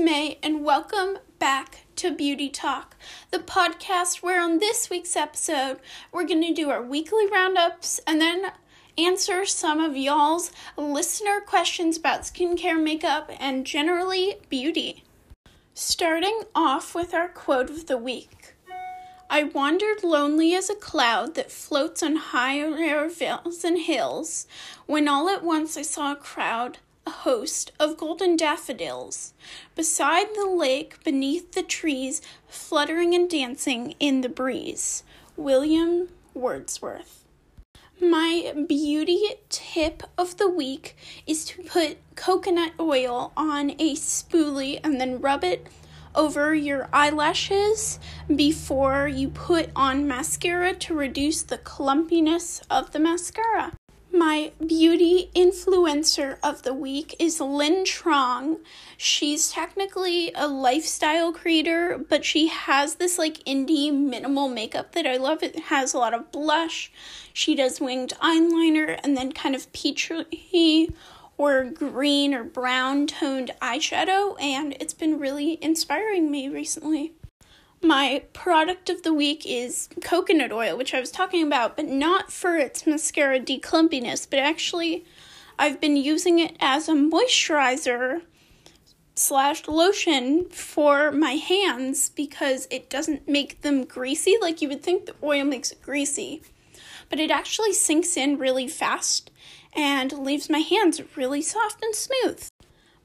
May, 0.00 0.38
and 0.42 0.64
welcome 0.64 1.18
back 1.38 1.84
to 1.96 2.16
Beauty 2.16 2.48
Talk, 2.48 2.96
the 3.30 3.38
podcast 3.38 4.22
where 4.22 4.42
on 4.42 4.58
this 4.58 4.88
week's 4.88 5.14
episode 5.14 5.78
we're 6.10 6.24
going 6.24 6.40
to 6.40 6.54
do 6.54 6.70
our 6.70 6.82
weekly 6.82 7.26
roundups 7.26 8.00
and 8.06 8.18
then 8.18 8.50
answer 8.96 9.44
some 9.44 9.78
of 9.78 9.98
y'all's 9.98 10.52
listener 10.78 11.40
questions 11.40 11.98
about 11.98 12.22
skincare, 12.22 12.82
makeup, 12.82 13.30
and 13.38 13.66
generally 13.66 14.36
beauty. 14.48 15.04
Starting 15.74 16.44
off 16.54 16.94
with 16.94 17.12
our 17.12 17.28
quote 17.28 17.68
of 17.68 17.86
the 17.86 17.98
week. 17.98 18.54
I 19.28 19.44
wandered 19.44 20.02
lonely 20.02 20.54
as 20.54 20.70
a 20.70 20.74
cloud 20.74 21.34
that 21.34 21.52
floats 21.52 22.02
on 22.02 22.16
high 22.16 22.58
higher 22.58 23.06
vales 23.10 23.64
and 23.64 23.78
hills, 23.78 24.46
when 24.86 25.08
all 25.08 25.28
at 25.28 25.44
once 25.44 25.76
I 25.76 25.82
saw 25.82 26.12
a 26.12 26.16
crowd 26.16 26.78
host 27.10 27.72
of 27.78 27.96
golden 27.96 28.36
daffodils 28.36 29.34
beside 29.74 30.34
the 30.34 30.46
lake 30.46 31.02
beneath 31.04 31.52
the 31.52 31.62
trees 31.62 32.22
fluttering 32.48 33.14
and 33.14 33.28
dancing 33.28 33.94
in 34.00 34.22
the 34.22 34.28
breeze. 34.28 35.02
William 35.36 36.08
Wordsworth. 36.34 37.24
My 38.00 38.54
beauty 38.66 39.20
tip 39.50 40.02
of 40.16 40.38
the 40.38 40.48
week 40.48 40.96
is 41.26 41.44
to 41.46 41.62
put 41.62 41.98
coconut 42.14 42.72
oil 42.80 43.32
on 43.36 43.70
a 43.72 43.94
spoolie 43.94 44.80
and 44.82 45.00
then 45.00 45.20
rub 45.20 45.44
it 45.44 45.66
over 46.14 46.54
your 46.54 46.88
eyelashes 46.92 48.00
before 48.34 49.06
you 49.06 49.28
put 49.28 49.70
on 49.76 50.08
mascara 50.08 50.74
to 50.74 50.94
reduce 50.94 51.42
the 51.42 51.58
clumpiness 51.58 52.62
of 52.70 52.92
the 52.92 52.98
mascara. 52.98 53.72
My 54.12 54.50
beauty 54.66 55.30
influencer 55.36 56.38
of 56.42 56.62
the 56.62 56.74
week 56.74 57.14
is 57.20 57.40
Lin 57.40 57.84
Trong. 57.84 58.58
She's 58.96 59.52
technically 59.52 60.32
a 60.34 60.48
lifestyle 60.48 61.32
creator, 61.32 61.96
but 61.96 62.24
she 62.24 62.48
has 62.48 62.96
this 62.96 63.18
like 63.18 63.44
indie 63.44 63.94
minimal 63.94 64.48
makeup 64.48 64.92
that 64.92 65.06
I 65.06 65.16
love. 65.16 65.44
It 65.44 65.58
has 65.60 65.94
a 65.94 65.98
lot 65.98 66.12
of 66.12 66.32
blush. 66.32 66.90
She 67.32 67.54
does 67.54 67.80
winged 67.80 68.12
eyeliner 68.20 68.98
and 69.04 69.16
then 69.16 69.30
kind 69.30 69.54
of 69.54 69.72
peachy 69.72 70.92
or 71.38 71.64
green 71.64 72.34
or 72.34 72.42
brown 72.42 73.06
toned 73.06 73.52
eyeshadow, 73.62 74.40
and 74.42 74.76
it's 74.80 74.92
been 74.92 75.20
really 75.20 75.56
inspiring 75.62 76.30
me 76.30 76.48
recently. 76.48 77.12
My 77.82 78.24
product 78.34 78.90
of 78.90 79.02
the 79.02 79.14
week 79.14 79.46
is 79.46 79.88
coconut 80.02 80.52
oil, 80.52 80.76
which 80.76 80.92
I 80.92 81.00
was 81.00 81.10
talking 81.10 81.42
about, 81.42 81.76
but 81.76 81.86
not 81.86 82.30
for 82.30 82.56
its 82.56 82.86
mascara 82.86 83.40
declumpiness, 83.40 84.28
but 84.28 84.38
actually 84.38 85.04
I've 85.58 85.80
been 85.80 85.96
using 85.96 86.38
it 86.38 86.56
as 86.60 86.88
a 86.88 86.92
moisturizer 86.92 88.22
slash 89.14 89.66
lotion 89.66 90.48
for 90.50 91.10
my 91.10 91.32
hands 91.32 92.10
because 92.10 92.66
it 92.70 92.90
doesn't 92.90 93.28
make 93.28 93.62
them 93.62 93.84
greasy 93.84 94.36
like 94.40 94.62
you 94.62 94.68
would 94.68 94.82
think 94.82 95.06
the 95.06 95.14
oil 95.22 95.44
makes 95.44 95.72
it 95.72 95.82
greasy. 95.82 96.42
But 97.08 97.20
it 97.20 97.30
actually 97.30 97.72
sinks 97.72 98.16
in 98.16 98.38
really 98.38 98.68
fast 98.68 99.30
and 99.74 100.12
leaves 100.12 100.48
my 100.50 100.60
hands 100.60 101.00
really 101.16 101.42
soft 101.42 101.82
and 101.82 101.94
smooth. 101.94 102.46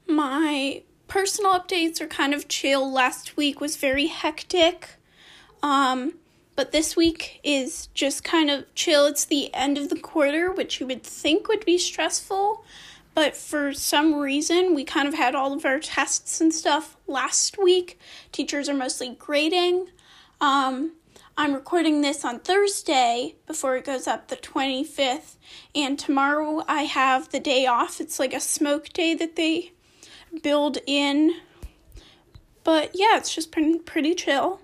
My 0.06 0.82
personal 1.08 1.52
updates 1.52 2.00
are 2.00 2.06
kind 2.06 2.34
of 2.34 2.48
chill. 2.48 2.90
Last 2.90 3.36
week 3.36 3.60
was 3.60 3.76
very 3.76 4.06
hectic. 4.06 4.96
Um, 5.62 6.14
but 6.56 6.72
this 6.72 6.96
week 6.96 7.38
is 7.44 7.88
just 7.88 8.24
kind 8.24 8.50
of 8.50 8.72
chill. 8.74 9.06
It's 9.06 9.26
the 9.26 9.54
end 9.54 9.76
of 9.76 9.90
the 9.90 9.98
quarter, 9.98 10.50
which 10.50 10.80
you 10.80 10.86
would 10.86 11.02
think 11.02 11.48
would 11.48 11.64
be 11.64 11.76
stressful, 11.76 12.64
but 13.14 13.36
for 13.36 13.72
some 13.72 14.14
reason, 14.14 14.74
we 14.74 14.84
kind 14.84 15.06
of 15.06 15.14
had 15.14 15.34
all 15.34 15.52
of 15.52 15.64
our 15.64 15.78
tests 15.78 16.40
and 16.40 16.52
stuff 16.52 16.96
last 17.06 17.58
week. 17.58 17.98
Teachers 18.32 18.68
are 18.68 18.74
mostly 18.74 19.16
grading. 19.18 19.88
Um, 20.40 20.92
I'm 21.36 21.52
recording 21.52 22.00
this 22.00 22.24
on 22.24 22.40
Thursday 22.40 23.34
before 23.46 23.76
it 23.76 23.84
goes 23.84 24.06
up 24.06 24.28
the 24.28 24.36
25th, 24.36 25.36
and 25.74 25.98
tomorrow 25.98 26.64
I 26.66 26.82
have 26.82 27.30
the 27.30 27.40
day 27.40 27.66
off. 27.66 28.00
It's 28.00 28.18
like 28.18 28.32
a 28.32 28.40
smoke 28.40 28.90
day 28.90 29.14
that 29.14 29.36
they 29.36 29.72
build 30.42 30.78
in. 30.86 31.34
But 32.64 32.90
yeah, 32.94 33.16
it's 33.16 33.34
just 33.34 33.52
pretty, 33.52 33.78
pretty 33.78 34.14
chill. 34.14 34.60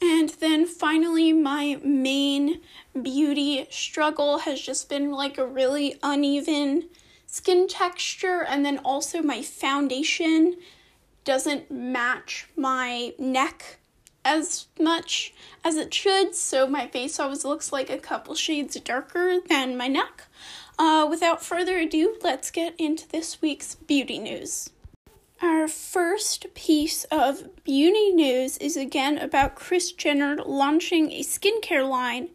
And 0.00 0.30
then 0.40 0.66
finally, 0.66 1.32
my 1.32 1.78
main 1.84 2.60
beauty 3.00 3.66
struggle 3.70 4.38
has 4.38 4.60
just 4.60 4.88
been 4.88 5.12
like 5.12 5.38
a 5.38 5.46
really 5.46 5.96
uneven 6.02 6.88
skin 7.26 7.68
texture, 7.68 8.44
and 8.46 8.66
then 8.66 8.78
also 8.78 9.22
my 9.22 9.42
foundation 9.42 10.56
doesn't 11.24 11.70
match 11.70 12.48
my 12.56 13.14
neck 13.18 13.78
as 14.24 14.66
much 14.78 15.32
as 15.64 15.76
it 15.76 15.94
should, 15.94 16.34
so 16.34 16.66
my 16.66 16.86
face 16.86 17.18
always 17.18 17.44
looks 17.44 17.72
like 17.72 17.88
a 17.90 17.98
couple 17.98 18.34
shades 18.34 18.78
darker 18.80 19.38
than 19.48 19.76
my 19.76 19.88
neck. 19.88 20.24
Uh, 20.78 21.06
without 21.08 21.44
further 21.44 21.78
ado, 21.78 22.16
let's 22.22 22.50
get 22.50 22.74
into 22.78 23.08
this 23.08 23.40
week's 23.40 23.76
beauty 23.76 24.18
news. 24.18 24.70
Our 25.42 25.66
first 25.66 26.54
piece 26.54 27.02
of 27.10 27.64
beauty 27.64 28.12
news 28.12 28.58
is 28.58 28.76
again 28.76 29.18
about 29.18 29.56
Kris 29.56 29.90
Jenner 29.90 30.36
launching 30.36 31.10
a 31.10 31.24
skincare 31.24 31.86
line. 31.86 32.28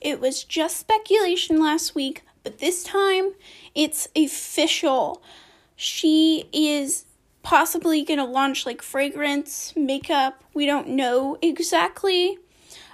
It 0.00 0.18
was 0.18 0.44
just 0.44 0.78
speculation 0.78 1.60
last 1.60 1.94
week, 1.94 2.22
but 2.42 2.60
this 2.60 2.82
time 2.82 3.32
it's 3.74 4.08
official. 4.16 5.22
She 5.76 6.48
is 6.54 7.04
possibly 7.42 8.02
going 8.02 8.18
to 8.18 8.24
launch 8.24 8.64
like 8.64 8.80
fragrance, 8.80 9.74
makeup. 9.76 10.42
We 10.54 10.64
don't 10.64 10.88
know 10.88 11.36
exactly, 11.42 12.38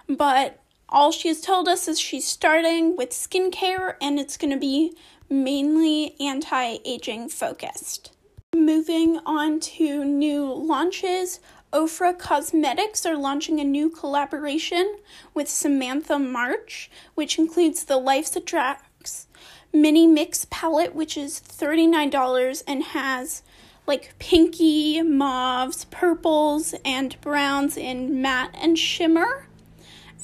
but 0.09 0.59
all 0.89 1.13
she 1.13 1.29
has 1.29 1.41
told 1.41 1.69
us 1.69 1.87
is 1.87 2.01
she's 2.01 2.27
starting 2.27 2.97
with 2.97 3.11
skincare 3.11 3.95
and 4.03 4.19
it's 4.19 4.37
going 4.37 4.53
to 4.53 4.59
be 4.59 4.97
mainly 5.29 6.17
anti 6.19 6.79
aging 6.85 7.29
focused. 7.29 8.11
Moving 8.55 9.21
on 9.25 9.61
to 9.61 10.05
new 10.05 10.53
launches, 10.53 11.38
Ofra 11.72 12.19
Cosmetics 12.19 13.06
are 13.06 13.16
launching 13.16 13.61
a 13.61 13.65
new 13.65 13.88
collaboration 13.88 14.97
with 15.34 15.49
Samantha 15.49 16.19
March, 16.19 16.91
which 17.15 17.39
includes 17.39 17.84
the 17.84 17.97
Life's 17.97 18.34
Attracts 18.34 19.28
mini 19.72 20.06
mix 20.09 20.49
palette, 20.50 20.97
which 20.97 21.16
is 21.16 21.41
$39 21.41 22.65
and 22.66 22.83
has 22.83 23.44
like 23.87 24.15
pinky, 24.19 25.00
mauves, 25.00 25.84
purples, 25.84 26.75
and 26.84 27.21
browns 27.21 27.77
in 27.77 28.21
matte 28.21 28.55
and 28.55 28.77
shimmer. 28.77 29.47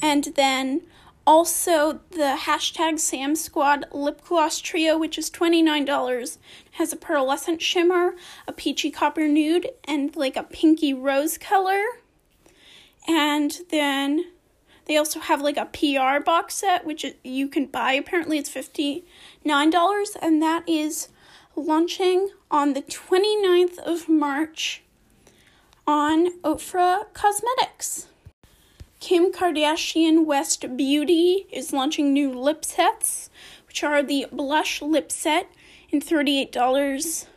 And 0.01 0.25
then 0.35 0.81
also, 1.27 1.99
the 2.11 2.37
hashtag 2.39 2.99
Sam 2.99 3.35
Squad 3.35 3.85
lip 3.91 4.21
gloss 4.23 4.61
trio, 4.61 4.97
which 4.97 5.17
is 5.17 5.29
$29, 5.29 6.37
has 6.71 6.93
a 6.93 6.95
pearlescent 6.95 7.59
shimmer, 7.59 8.15
a 8.47 8.53
peachy 8.53 8.89
copper 8.89 9.27
nude, 9.27 9.67
and 9.83 10.15
like 10.15 10.37
a 10.37 10.43
pinky 10.43 10.93
rose 10.93 11.37
color. 11.37 11.81
And 13.05 13.59
then 13.69 14.23
they 14.85 14.95
also 14.95 15.19
have 15.19 15.41
like 15.41 15.57
a 15.57 15.65
PR 15.65 16.23
box 16.23 16.55
set, 16.55 16.85
which 16.85 17.05
you 17.25 17.49
can 17.49 17.65
buy. 17.65 17.91
Apparently, 17.91 18.37
it's 18.37 18.49
$59, 18.49 20.07
and 20.21 20.41
that 20.41 20.63
is 20.65 21.09
launching 21.57 22.29
on 22.49 22.71
the 22.71 22.83
29th 22.83 23.79
of 23.79 24.07
March 24.07 24.81
on 25.85 26.39
Ofra 26.39 27.13
Cosmetics. 27.13 28.06
Kim 28.99 29.31
Kardashian 29.31 30.25
West 30.25 30.75
Beauty 30.75 31.45
is 31.51 31.71
launching 31.71 32.11
new 32.11 32.33
lip 32.33 32.65
sets, 32.65 33.29
which 33.67 33.83
are 33.83 34.01
the 34.01 34.25
blush 34.31 34.81
lip 34.81 35.11
set 35.11 35.51
in 35.89 36.01
$38, 36.01 37.27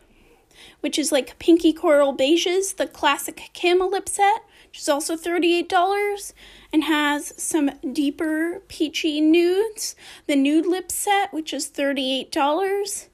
which 0.79 0.97
is 0.97 1.11
like 1.11 1.37
pinky 1.37 1.71
coral 1.71 2.17
beiges, 2.17 2.75
the 2.75 2.87
classic 2.87 3.51
Kim 3.53 3.77
lip 3.79 4.09
set, 4.09 4.43
which 4.69 4.79
is 4.79 4.89
also 4.89 5.15
$38 5.15 6.33
and 6.73 6.85
has 6.85 7.31
some 7.41 7.69
deeper 7.93 8.63
peachy 8.67 9.21
nudes, 9.21 9.95
the 10.25 10.35
nude 10.35 10.65
lip 10.65 10.91
set, 10.91 11.31
which 11.31 11.53
is 11.53 11.69
$38 11.69 13.07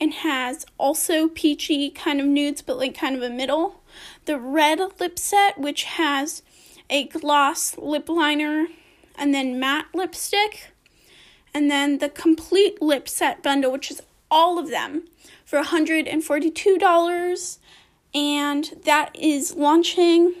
and 0.00 0.12
has 0.14 0.66
also 0.76 1.28
peachy 1.28 1.88
kind 1.88 2.20
of 2.20 2.26
nudes, 2.26 2.62
but 2.62 2.76
like 2.76 2.98
kind 2.98 3.14
of 3.14 3.22
a 3.22 3.30
middle. 3.30 3.80
The 4.24 4.40
red 4.40 4.80
lip 4.98 5.20
set, 5.20 5.56
which 5.56 5.84
has 5.84 6.42
a 6.90 7.04
gloss 7.06 7.76
lip 7.78 8.08
liner, 8.08 8.66
and 9.16 9.34
then 9.34 9.58
matte 9.60 9.86
lipstick, 9.94 10.72
and 11.54 11.70
then 11.70 11.98
the 11.98 12.08
complete 12.08 12.80
lip 12.80 13.08
set 13.08 13.42
bundle, 13.42 13.72
which 13.72 13.90
is 13.90 14.00
all 14.30 14.58
of 14.58 14.70
them 14.70 15.04
for 15.44 15.62
$142. 15.62 17.58
And 18.14 18.80
that 18.84 19.10
is 19.14 19.54
launching 19.54 20.34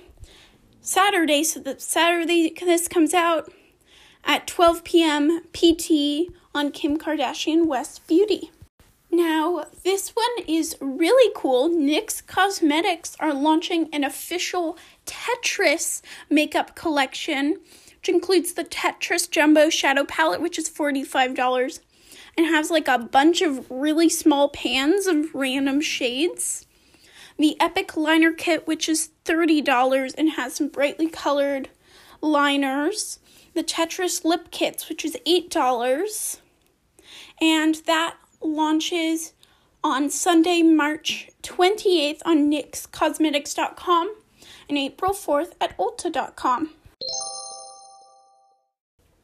Saturday. 0.80 1.44
So 1.44 1.60
the 1.60 1.78
Saturday 1.78 2.52
this 2.60 2.88
comes 2.88 3.14
out 3.14 3.50
at 4.24 4.46
12 4.46 4.84
p.m. 4.84 5.42
PT 5.52 6.30
on 6.54 6.70
Kim 6.70 6.98
Kardashian 6.98 7.66
West 7.66 8.06
Beauty. 8.06 8.50
Now, 9.14 9.66
this 9.84 10.08
one 10.16 10.46
is 10.48 10.74
really 10.80 11.30
cool. 11.36 11.68
NYX 11.68 12.26
Cosmetics 12.26 13.14
are 13.20 13.34
launching 13.34 13.90
an 13.92 14.04
official 14.04 14.78
Tetris 15.04 16.00
makeup 16.30 16.74
collection, 16.74 17.58
which 17.98 18.08
includes 18.08 18.54
the 18.54 18.64
Tetris 18.64 19.30
Jumbo 19.30 19.68
Shadow 19.68 20.04
Palette, 20.04 20.40
which 20.40 20.58
is 20.58 20.70
$45, 20.70 21.80
and 22.38 22.46
has 22.46 22.70
like 22.70 22.88
a 22.88 22.98
bunch 22.98 23.42
of 23.42 23.70
really 23.70 24.08
small 24.08 24.48
pans 24.48 25.06
of 25.06 25.34
random 25.34 25.82
shades. 25.82 26.66
The 27.38 27.60
Epic 27.60 27.94
Liner 27.98 28.32
Kit, 28.32 28.66
which 28.66 28.88
is 28.88 29.10
$30 29.26 30.14
and 30.16 30.30
has 30.30 30.54
some 30.54 30.68
brightly 30.68 31.08
colored 31.10 31.68
liners. 32.22 33.18
The 33.52 33.62
Tetris 33.62 34.24
Lip 34.24 34.50
Kits, 34.50 34.88
which 34.88 35.04
is 35.04 35.18
$8. 35.26 36.38
And 37.42 37.74
that 37.86 38.16
launches 38.42 39.32
on 39.84 40.10
Sunday, 40.10 40.62
March 40.62 41.28
28th 41.42 42.20
on 42.24 42.50
nyxcosmetics.com 42.50 44.14
and 44.68 44.78
April 44.78 45.12
4th 45.12 45.52
at 45.60 45.76
ulta.com. 45.76 46.70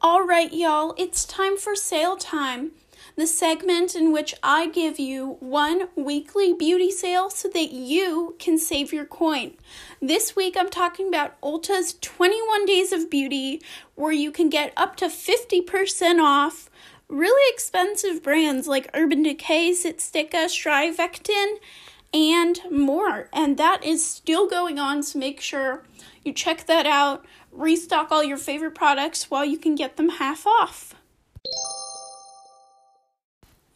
All 0.01 0.25
right, 0.25 0.53
y'all, 0.53 0.93
it's 0.97 1.25
time 1.25 1.57
for 1.57 1.75
sale 1.75 2.15
time. 2.15 2.71
The 3.15 3.27
segment 3.27 3.95
in 3.95 4.13
which 4.13 4.33
I 4.41 4.69
give 4.69 4.97
you 4.97 5.35
one 5.41 5.89
weekly 5.95 6.53
beauty 6.53 6.89
sale 6.89 7.29
so 7.29 7.49
that 7.49 7.73
you 7.73 8.35
can 8.39 8.57
save 8.57 8.93
your 8.93 9.05
coin. 9.05 9.55
This 10.01 10.37
week 10.37 10.55
I'm 10.57 10.69
talking 10.69 11.09
about 11.09 11.35
Ulta's 11.41 11.95
21 11.99 12.65
Days 12.65 12.93
of 12.93 13.09
Beauty, 13.09 13.61
where 13.95 14.13
you 14.13 14.31
can 14.31 14.49
get 14.49 14.71
up 14.77 14.95
to 14.97 15.07
50% 15.07 16.21
off 16.21 16.69
really 17.09 17.53
expensive 17.53 18.23
brands 18.23 18.67
like 18.67 18.89
Urban 18.93 19.23
Decay, 19.23 19.71
Sitstica, 19.71 20.45
Strivectin, 20.45 21.55
and 22.13 22.59
more. 22.71 23.29
And 23.33 23.57
that 23.57 23.83
is 23.83 24.05
still 24.05 24.47
going 24.47 24.79
on, 24.79 25.03
so 25.03 25.19
make 25.19 25.41
sure 25.41 25.83
you 26.23 26.31
check 26.31 26.65
that 26.67 26.85
out. 26.85 27.25
Restock 27.51 28.11
all 28.11 28.23
your 28.23 28.37
favorite 28.37 28.75
products 28.75 29.31
while 29.31 29.43
you 29.43 29.57
can 29.57 29.75
get 29.75 29.97
them 29.97 30.09
half 30.09 30.45
off. 30.45 30.95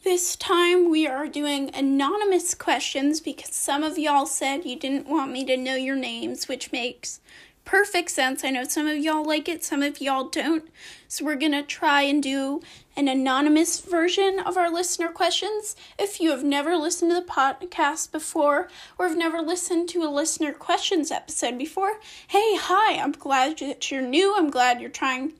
This 0.04 0.36
time 0.36 0.90
we 0.90 1.06
are 1.06 1.26
doing 1.26 1.74
anonymous 1.74 2.54
questions 2.54 3.20
because 3.20 3.54
some 3.54 3.82
of 3.82 3.98
y'all 3.98 4.26
said 4.26 4.66
you 4.66 4.78
didn't 4.78 5.08
want 5.08 5.32
me 5.32 5.44
to 5.46 5.56
know 5.56 5.76
your 5.76 5.96
names, 5.96 6.46
which 6.46 6.70
makes 6.72 7.20
perfect 7.64 8.10
sense. 8.10 8.44
I 8.44 8.50
know 8.50 8.64
some 8.64 8.86
of 8.86 8.98
y'all 8.98 9.24
like 9.24 9.48
it, 9.48 9.64
some 9.64 9.82
of 9.82 10.00
y'all 10.00 10.28
don't. 10.28 10.68
So 11.08 11.24
we're 11.24 11.36
going 11.36 11.52
to 11.52 11.62
try 11.62 12.02
and 12.02 12.22
do 12.22 12.60
an 12.96 13.08
anonymous 13.08 13.80
version 13.80 14.38
of 14.38 14.56
our 14.56 14.70
listener 14.70 15.08
questions. 15.08 15.74
If 15.98 16.20
you 16.20 16.30
have 16.30 16.44
never 16.44 16.76
listened 16.76 17.10
to 17.10 17.20
the 17.20 17.26
podcast 17.26 18.12
before 18.12 18.68
or 18.98 19.08
have 19.08 19.16
never 19.16 19.40
listened 19.40 19.88
to 19.90 20.02
a 20.02 20.10
listener 20.10 20.52
questions 20.52 21.10
episode 21.10 21.58
before, 21.58 22.00
hey, 22.28 22.56
hi, 22.56 22.98
I'm 22.98 23.12
glad 23.12 23.58
that 23.58 23.90
you're 23.90 24.02
new. 24.02 24.34
I'm 24.36 24.50
glad 24.50 24.80
you're 24.80 24.90
trying 24.90 25.32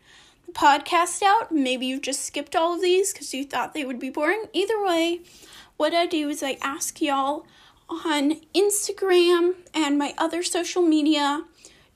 the 0.46 0.52
podcast 0.52 1.22
out. 1.22 1.52
Maybe 1.52 1.86
you've 1.86 2.02
just 2.02 2.24
skipped 2.24 2.56
all 2.56 2.74
of 2.74 2.82
these 2.82 3.12
because 3.12 3.34
you 3.34 3.44
thought 3.44 3.74
they 3.74 3.84
would 3.84 4.00
be 4.00 4.10
boring. 4.10 4.44
Either 4.52 4.82
way, 4.82 5.20
what 5.76 5.94
I 5.94 6.06
do 6.06 6.28
is 6.28 6.42
I 6.42 6.58
ask 6.62 7.00
y'all 7.00 7.46
on 7.88 8.40
Instagram 8.54 9.54
and 9.74 9.98
my 9.98 10.14
other 10.16 10.42
social 10.42 10.82
media 10.82 11.44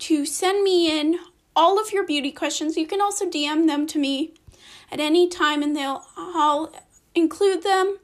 to 0.01 0.25
send 0.25 0.63
me 0.63 0.99
in 0.99 1.19
all 1.55 1.81
of 1.81 1.93
your 1.93 2.07
beauty 2.07 2.31
questions. 2.31 2.77
You 2.77 2.87
can 2.87 3.01
also 3.01 3.27
DM 3.29 3.67
them 3.67 3.87
to 3.89 3.99
me 3.99 4.33
at 4.91 5.01
any 5.01 5.29
time 5.29 5.63
and 5.63 5.77
they'll 5.77 6.07
I'll 6.17 6.73
include 7.15 7.63
them 7.63 7.99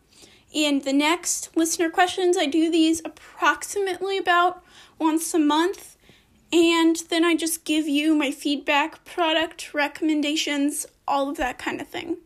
in 0.52 0.80
the 0.80 0.92
next 0.92 1.56
listener 1.56 1.90
questions. 1.90 2.36
I 2.36 2.46
do 2.46 2.70
these 2.70 3.00
approximately 3.04 4.18
about 4.18 4.62
once 4.98 5.32
a 5.34 5.38
month 5.38 5.96
and 6.52 6.96
then 7.10 7.24
I 7.24 7.34
just 7.34 7.64
give 7.64 7.88
you 7.88 8.14
my 8.14 8.30
feedback, 8.30 9.04
product 9.04 9.74
recommendations, 9.74 10.86
all 11.06 11.28
of 11.28 11.36
that 11.36 11.58
kind 11.58 11.80
of 11.80 11.88
thing. 11.88 12.18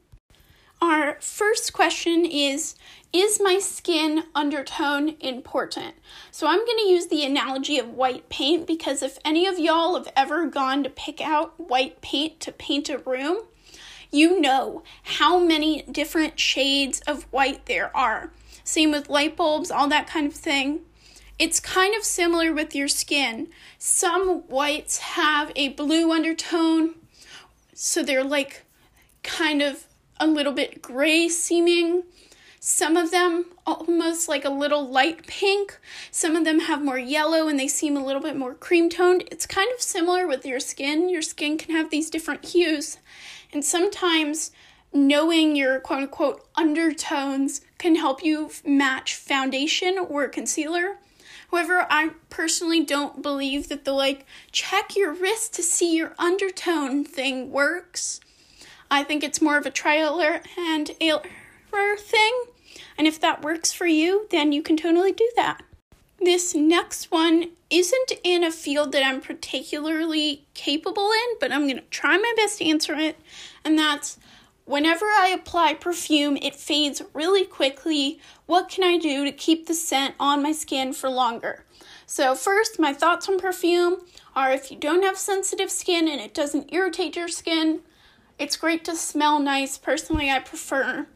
Our 0.81 1.17
first 1.21 1.73
question 1.73 2.25
is 2.25 2.77
Is 3.13 3.41
my 3.43 3.59
skin 3.59 4.25
undertone 4.33 5.17
important? 5.19 5.97
So 6.31 6.47
I'm 6.47 6.65
going 6.65 6.79
to 6.79 6.89
use 6.89 7.09
the 7.09 7.25
analogy 7.25 7.79
of 7.79 7.95
white 7.95 8.29
paint 8.29 8.67
because 8.67 9.03
if 9.03 9.19
any 9.25 9.47
of 9.47 9.59
y'all 9.59 9.97
have 9.97 10.13
ever 10.15 10.47
gone 10.47 10.85
to 10.85 10.91
pick 10.91 11.21
out 11.21 11.59
white 11.59 12.01
paint 12.01 12.39
to 12.41 12.53
paint 12.53 12.89
a 12.89 12.99
room, 12.99 13.39
you 14.13 14.41
know 14.41 14.85
how 15.03 15.41
many 15.41 15.83
different 15.83 16.39
shades 16.39 17.01
of 17.09 17.25
white 17.25 17.67
there 17.67 17.95
are. 17.97 18.31
Same 18.63 18.93
with 18.93 19.09
light 19.09 19.37
bulbs, 19.37 19.73
all 19.73 19.89
that 19.89 20.07
kind 20.07 20.29
of 20.29 20.35
thing. 20.35 20.83
It's 21.41 21.59
kind 21.59 21.95
of 21.97 22.05
similar 22.05 22.53
with 22.53 22.75
your 22.75 22.89
skin. 22.89 23.49
Some 23.79 24.43
whites 24.49 24.99
have 24.99 25.51
a 25.57 25.71
blue 25.71 26.13
undertone, 26.13 26.95
so 27.75 28.03
they're 28.05 28.25
like 28.25 28.65
kind 29.25 29.61
of 29.61 29.88
a 30.21 30.27
little 30.27 30.53
bit 30.53 30.83
gray 30.83 31.29
seeming. 31.29 32.05
Some 32.61 32.97
of 32.97 33.11
them 33.11 33.47
almost 33.67 34.29
like 34.29 34.45
a 34.45 34.51
little 34.51 34.87
light 34.87 35.27
pink. 35.27 35.79
Some 36.11 36.35
of 36.35 36.45
them 36.45 36.61
have 36.61 36.83
more 36.83 36.99
yellow 36.99 37.49
and 37.49 37.59
they 37.59 37.69
seem 37.69 37.97
a 37.97 38.05
little 38.05 38.21
bit 38.21 38.37
more 38.37 38.55
cream 38.55 38.89
toned. 38.91 39.25
It's 39.31 39.47
kind 39.47 39.71
of 39.73 39.81
similar 39.81 40.27
with 40.27 40.45
your 40.45 40.61
skin. 40.61 41.09
Your 41.09 41.23
skin 41.23 41.57
can 41.57 41.75
have 41.75 41.91
these 41.91 42.11
different 42.11 42.47
hues. 42.47 42.99
And 43.53 43.65
sometimes 43.65 44.51
knowing 44.93 45.55
your 45.55 45.81
quote 45.81 46.03
unquote 46.03 46.49
undertones 46.57 47.61
can 47.79 47.95
help 47.95 48.25
you 48.25 48.51
match 48.65 49.15
foundation 49.15 49.99
or 49.99 50.29
concealer. 50.29 50.99
However, 51.51 51.87
I 51.89 52.11
personally 52.29 52.85
don't 52.85 53.23
believe 53.23 53.69
that 53.69 53.85
the 53.85 53.93
like 53.93 54.27
check 54.53 54.97
your 54.97 55.13
wrist 55.13 55.55
to 55.55 55.63
see 55.63 55.97
your 55.97 56.15
undertone 56.19 57.05
thing 57.05 57.51
works. 57.51 58.21
I 58.91 59.05
think 59.05 59.23
it's 59.23 59.43
more 59.43 59.59
of 59.59 59.67
a 59.67 59.71
trial 59.71 60.21
er, 60.21 60.41
and 60.57 60.91
error 61.01 61.97
thing. 61.99 62.43
And 62.97 63.07
if 63.07 63.21
that 63.21 63.43
works 63.43 63.73
for 63.73 63.87
you, 63.87 64.27
then 64.31 64.53
you 64.53 64.63
can 64.63 64.77
totally 64.77 65.13
do 65.13 65.29
that. 65.37 65.63
This 66.21 66.55
next 66.55 67.13
one 67.13 67.51
isn't 67.71 68.13
in 68.25 68.43
a 68.43 68.51
field 68.51 68.93
that 68.93 69.05
I'm 69.05 69.21
particularly 69.21 70.45
capable 70.55 71.11
in, 71.13 71.37
but 71.39 71.53
I'm 71.53 71.69
going 71.69 71.77
to 71.77 71.83
try 71.91 72.17
my 72.17 72.33
best 72.37 72.59
to 72.59 72.65
answer 72.65 72.95
it. 72.95 73.17
And 73.65 73.79
that's 73.79 74.19
whenever 74.65 75.07
I 75.07 75.29
apply 75.29 75.75
perfume, 75.75 76.37
it 76.39 76.57
fades 76.57 77.03
really 77.15 77.45
quickly. 77.45 78.21
What 78.47 78.69
can 78.69 78.85
I 78.85 78.99
do 78.99 79.25
to 79.25 79.33
keep 79.33 79.67
the 79.67 79.75
scent 79.75 80.15
on 80.19 80.43
my 80.43 80.53
skin 80.53 80.93
for 80.93 81.09
longer? 81.09 81.65
So, 82.07 82.35
first, 82.35 82.81
my 82.81 82.95
thoughts 82.95 83.29
on 83.29 83.39
perfume 83.39 83.99
are 84.35 84.51
if 84.51 84.71
you 84.71 84.79
don't 84.79 85.05
have 85.05 85.19
sensitive 85.19 85.71
skin 85.71 86.09
and 86.09 86.21
it 86.21 86.33
doesn't 86.33 86.73
irritate 86.73 87.17
your 87.17 87.29
skin, 87.29 87.81
it's 88.39 88.57
great 88.57 88.85
to 88.85 88.97
smell 88.97 89.39
nice. 89.39 89.79
Personally, 89.79 90.31
I 90.31 90.39
prefer 90.39 91.07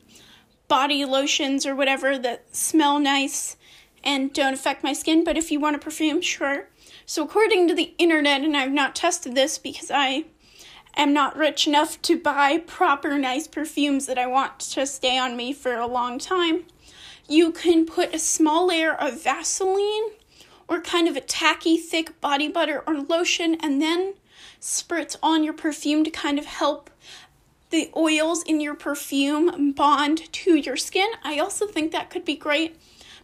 body 0.69 1.05
lotions 1.05 1.67
or 1.67 1.77
whatever 1.77 2.19
that 2.19 2.55
smell 2.55 2.99
nice 2.99 3.57
and 4.03 4.33
don't 4.33 4.55
affect 4.55 4.83
my 4.83 4.93
skin, 4.93 5.23
but 5.23 5.37
if 5.37 5.51
you 5.51 5.61
want 5.61 5.77
a 5.77 5.79
perfume, 5.79 6.21
sure. 6.21 6.69
So, 7.07 7.23
according 7.23 7.69
to 7.69 7.75
the 7.75 7.95
internet, 7.99 8.43
and 8.43 8.57
I've 8.57 8.73
not 8.73 8.97
tested 8.97 9.35
this 9.35 9.59
because 9.59 9.91
I 9.91 10.25
am 10.97 11.13
not 11.13 11.37
rich 11.37 11.67
enough 11.67 12.01
to 12.03 12.21
buy 12.21 12.59
proper 12.59 13.17
nice 13.19 13.47
perfumes 13.47 14.07
that 14.07 14.19
I 14.19 14.27
want 14.27 14.59
to 14.61 14.87
stay 14.87 15.19
on 15.19 15.37
me 15.37 15.53
for 15.53 15.75
a 15.75 15.87
long 15.87 16.19
time, 16.19 16.65
you 17.29 17.53
can 17.53 17.87
put 17.87 18.15
a 18.15 18.19
small 18.19 18.67
layer 18.67 18.95
of 18.95 19.23
Vaseline 19.23 20.11
or 20.69 20.81
kind 20.81 21.07
of 21.07 21.17
a 21.17 21.21
tacky, 21.21 21.77
thick 21.77 22.21
body 22.21 22.49
butter 22.49 22.83
or 22.87 22.99
lotion 22.99 23.57
and 23.61 23.81
then 23.81 24.15
spritz 24.63 25.17
on 25.23 25.43
your 25.43 25.53
perfume 25.53 26.05
to 26.05 26.11
kind 26.11 26.39
of 26.39 26.47
help 26.47 26.89
the 27.71 27.91
oils 27.97 28.43
in 28.45 28.61
your 28.61 28.75
perfume 28.75 29.73
bond 29.73 30.33
to 30.33 30.55
your 30.55 30.77
skin. 30.77 31.11
I 31.25 31.39
also 31.39 31.67
think 31.67 31.91
that 31.91 32.11
could 32.11 32.25
be 32.25 32.37
great 32.37 32.77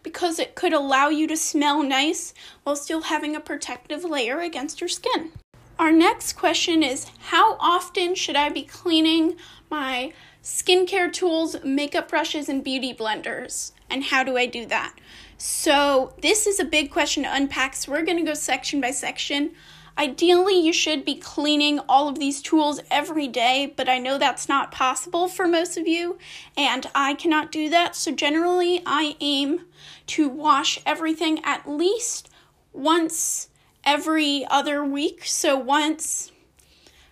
because 0.02 0.38
it 0.38 0.54
could 0.54 0.72
allow 0.72 1.08
you 1.08 1.28
to 1.28 1.36
smell 1.36 1.82
nice 1.82 2.34
while 2.64 2.76
still 2.76 3.02
having 3.02 3.36
a 3.36 3.40
protective 3.40 4.04
layer 4.04 4.40
against 4.40 4.80
your 4.80 4.88
skin. 4.88 5.32
Our 5.78 5.92
next 5.92 6.32
question 6.32 6.82
is 6.82 7.06
How 7.18 7.56
often 7.60 8.16
should 8.16 8.36
I 8.36 8.48
be 8.48 8.62
cleaning 8.62 9.36
my 9.70 10.12
skincare 10.42 11.12
tools, 11.12 11.56
makeup 11.62 12.08
brushes, 12.08 12.48
and 12.48 12.64
beauty 12.64 12.92
blenders? 12.92 13.72
And 13.88 14.04
how 14.04 14.24
do 14.24 14.36
I 14.36 14.46
do 14.46 14.66
that? 14.66 14.94
So, 15.36 16.14
this 16.20 16.48
is 16.48 16.58
a 16.58 16.64
big 16.64 16.90
question 16.90 17.22
to 17.22 17.32
unpack, 17.32 17.76
so 17.76 17.92
we're 17.92 18.04
to 18.04 18.22
go 18.22 18.34
section 18.34 18.80
by 18.80 18.90
section. 18.90 19.52
Ideally, 19.98 20.60
you 20.60 20.72
should 20.72 21.04
be 21.04 21.16
cleaning 21.16 21.80
all 21.88 22.08
of 22.08 22.20
these 22.20 22.40
tools 22.40 22.80
every 22.88 23.26
day, 23.26 23.74
but 23.76 23.88
I 23.88 23.98
know 23.98 24.16
that's 24.16 24.48
not 24.48 24.70
possible 24.70 25.26
for 25.26 25.48
most 25.48 25.76
of 25.76 25.88
you, 25.88 26.18
and 26.56 26.86
I 26.94 27.14
cannot 27.14 27.50
do 27.50 27.68
that. 27.70 27.96
So, 27.96 28.12
generally, 28.12 28.80
I 28.86 29.16
aim 29.20 29.62
to 30.08 30.28
wash 30.28 30.78
everything 30.86 31.44
at 31.44 31.68
least 31.68 32.30
once 32.72 33.48
every 33.82 34.46
other 34.48 34.84
week. 34.84 35.24
So, 35.24 35.56
once 35.58 36.30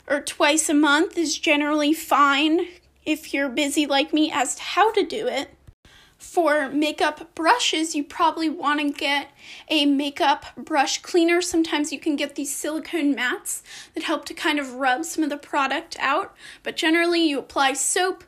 or 0.07 0.21
twice 0.21 0.69
a 0.69 0.75
month 0.75 1.19
is 1.19 1.37
generally 1.37 1.93
fine 1.93 2.69
if 3.05 3.35
you're 3.35 3.49
busy 3.49 3.87
like 3.87 4.13
me 4.13 4.31
as 4.31 4.55
to 4.55 4.63
how 4.63 4.93
to 4.93 5.05
do 5.05 5.27
it. 5.27 5.51
For 6.19 6.69
makeup 6.69 7.35
brushes, 7.35 7.95
you 7.95 8.03
probably 8.03 8.49
want 8.49 8.81
to 8.81 8.91
get 8.91 9.29
a 9.69 9.85
makeup 9.85 10.47
brush 10.57 11.03
cleaner. 11.03 11.43
Sometimes 11.43 11.93
you 11.93 11.99
can 11.99 12.17
get 12.17 12.35
these 12.35 12.55
silicone 12.55 13.15
mats 13.15 13.63
that 13.95 14.05
help 14.05 14.25
to 14.27 14.35
kind 14.35 14.59
of 14.59 14.75
rub 14.75 15.05
some 15.05 15.25
of 15.25 15.31
the 15.31 15.37
product 15.37 15.97
out, 16.01 16.35
but 16.63 16.77
generally 16.77 17.21
you 17.21 17.39
apply 17.39 17.75
soap 17.75 18.25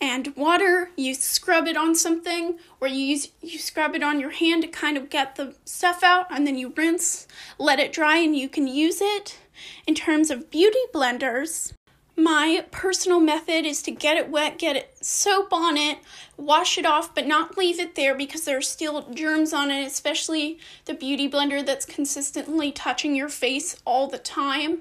and 0.00 0.34
water, 0.34 0.90
you 0.96 1.14
scrub 1.14 1.66
it 1.66 1.76
on 1.76 1.94
something 1.94 2.58
or 2.80 2.88
you 2.88 3.04
use 3.04 3.28
you 3.42 3.58
scrub 3.58 3.94
it 3.94 4.02
on 4.02 4.18
your 4.18 4.30
hand 4.30 4.62
to 4.62 4.68
kind 4.68 4.96
of 4.96 5.10
get 5.10 5.36
the 5.36 5.54
stuff 5.66 6.02
out 6.02 6.26
and 6.30 6.46
then 6.46 6.56
you 6.56 6.72
rinse, 6.74 7.26
let 7.58 7.78
it 7.78 7.92
dry 7.92 8.16
and 8.16 8.34
you 8.34 8.48
can 8.48 8.66
use 8.66 9.00
it. 9.02 9.38
In 9.86 9.94
terms 9.94 10.30
of 10.30 10.50
beauty 10.50 10.78
blenders, 10.94 11.74
my 12.22 12.64
personal 12.70 13.20
method 13.20 13.64
is 13.64 13.82
to 13.82 13.90
get 13.90 14.16
it 14.16 14.28
wet, 14.28 14.58
get 14.58 14.76
it 14.76 14.96
soap 15.00 15.52
on 15.52 15.76
it, 15.76 15.98
wash 16.36 16.78
it 16.78 16.86
off, 16.86 17.14
but 17.14 17.26
not 17.26 17.56
leave 17.56 17.80
it 17.80 17.94
there 17.94 18.14
because 18.14 18.44
there 18.44 18.58
are 18.58 18.62
still 18.62 19.08
germs 19.12 19.52
on 19.52 19.70
it, 19.70 19.86
especially 19.86 20.58
the 20.84 20.94
beauty 20.94 21.28
blender 21.28 21.64
that's 21.64 21.86
consistently 21.86 22.72
touching 22.72 23.14
your 23.14 23.28
face 23.28 23.76
all 23.84 24.08
the 24.08 24.18
time. 24.18 24.80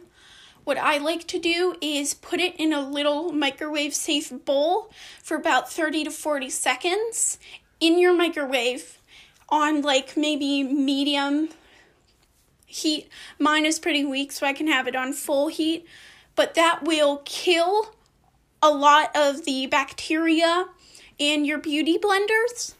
What 0.63 0.77
I 0.77 0.97
like 0.97 1.25
to 1.27 1.39
do 1.39 1.75
is 1.81 2.13
put 2.13 2.39
it 2.39 2.55
in 2.57 2.73
a 2.73 2.87
little 2.87 3.31
microwave 3.31 3.95
safe 3.95 4.31
bowl 4.45 4.91
for 5.23 5.35
about 5.35 5.71
30 5.71 6.03
to 6.05 6.11
40 6.11 6.49
seconds 6.49 7.39
in 7.79 7.97
your 7.97 8.13
microwave 8.13 8.99
on 9.47 9.81
like 9.81 10.15
maybe 10.15 10.63
medium 10.63 11.49
heat. 12.65 13.09
Mine 13.39 13.65
is 13.65 13.79
pretty 13.79 14.05
weak, 14.05 14.31
so 14.31 14.45
I 14.45 14.53
can 14.53 14.67
have 14.67 14.87
it 14.87 14.95
on 14.95 15.13
full 15.13 15.47
heat, 15.47 15.87
but 16.39 16.53
that 16.53 16.81
will 16.83 17.21
kill 17.25 17.93
a 18.61 18.71
lot 18.71 19.13
of 19.13 19.43
the 19.43 19.65
bacteria 19.65 20.67
in 21.17 21.43
your 21.43 21.57
beauty 21.57 21.97
blenders. 21.97 22.75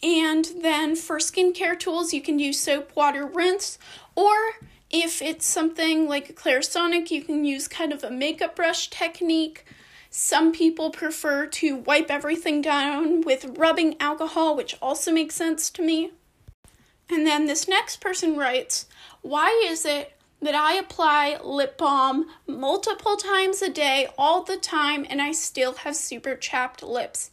And 0.00 0.44
then 0.60 0.94
for 0.94 1.18
skincare 1.18 1.76
tools, 1.76 2.12
you 2.12 2.22
can 2.22 2.38
use 2.38 2.60
soap, 2.60 2.94
water, 2.94 3.26
rinse, 3.26 3.80
or 4.14 4.60
if 4.90 5.20
it's 5.20 5.44
something 5.44 6.06
like 6.06 6.30
a 6.30 6.32
Clarisonic, 6.32 7.10
you 7.10 7.22
can 7.22 7.44
use 7.44 7.66
kind 7.66 7.92
of 7.92 8.04
a 8.04 8.12
makeup 8.12 8.54
brush 8.54 8.88
technique. 8.90 9.66
Some 10.10 10.52
people 10.52 10.90
prefer 10.90 11.46
to 11.46 11.78
wipe 11.78 12.12
everything 12.12 12.62
down 12.62 13.22
with 13.22 13.58
rubbing 13.58 13.96
alcohol, 13.98 14.54
which 14.54 14.76
also 14.80 15.10
makes 15.10 15.34
sense 15.34 15.68
to 15.70 15.82
me. 15.82 16.12
And 17.08 17.26
then 17.26 17.46
this 17.46 17.66
next 17.66 18.00
person 18.00 18.36
writes, 18.36 18.86
Why 19.20 19.66
is 19.68 19.84
it 19.84 20.16
that 20.42 20.54
I 20.54 20.74
apply 20.74 21.38
lip 21.42 21.76
balm 21.76 22.26
multiple 22.46 23.16
times 23.16 23.62
a 23.62 23.68
day, 23.68 24.08
all 24.16 24.42
the 24.42 24.56
time, 24.56 25.06
and 25.08 25.20
I 25.20 25.32
still 25.32 25.74
have 25.74 25.96
super 25.96 26.34
chapped 26.34 26.82
lips? 26.82 27.30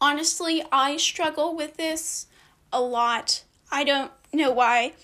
Honestly, 0.00 0.62
I 0.70 0.96
struggle 0.96 1.54
with 1.54 1.76
this 1.76 2.26
a 2.72 2.80
lot. 2.80 3.44
I 3.70 3.84
don't 3.84 4.10
know 4.32 4.50
why. 4.50 4.94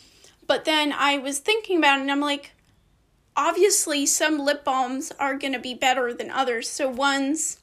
But 0.46 0.64
then 0.64 0.92
I 0.92 1.18
was 1.18 1.38
thinking 1.38 1.78
about 1.78 1.98
it 1.98 2.02
and 2.02 2.10
I'm 2.10 2.20
like, 2.20 2.52
obviously, 3.36 4.06
some 4.06 4.38
lip 4.38 4.64
balms 4.64 5.12
are 5.20 5.36
going 5.36 5.52
to 5.52 5.58
be 5.58 5.74
better 5.74 6.12
than 6.12 6.30
others. 6.30 6.68
So, 6.68 6.88
ones, 6.88 7.60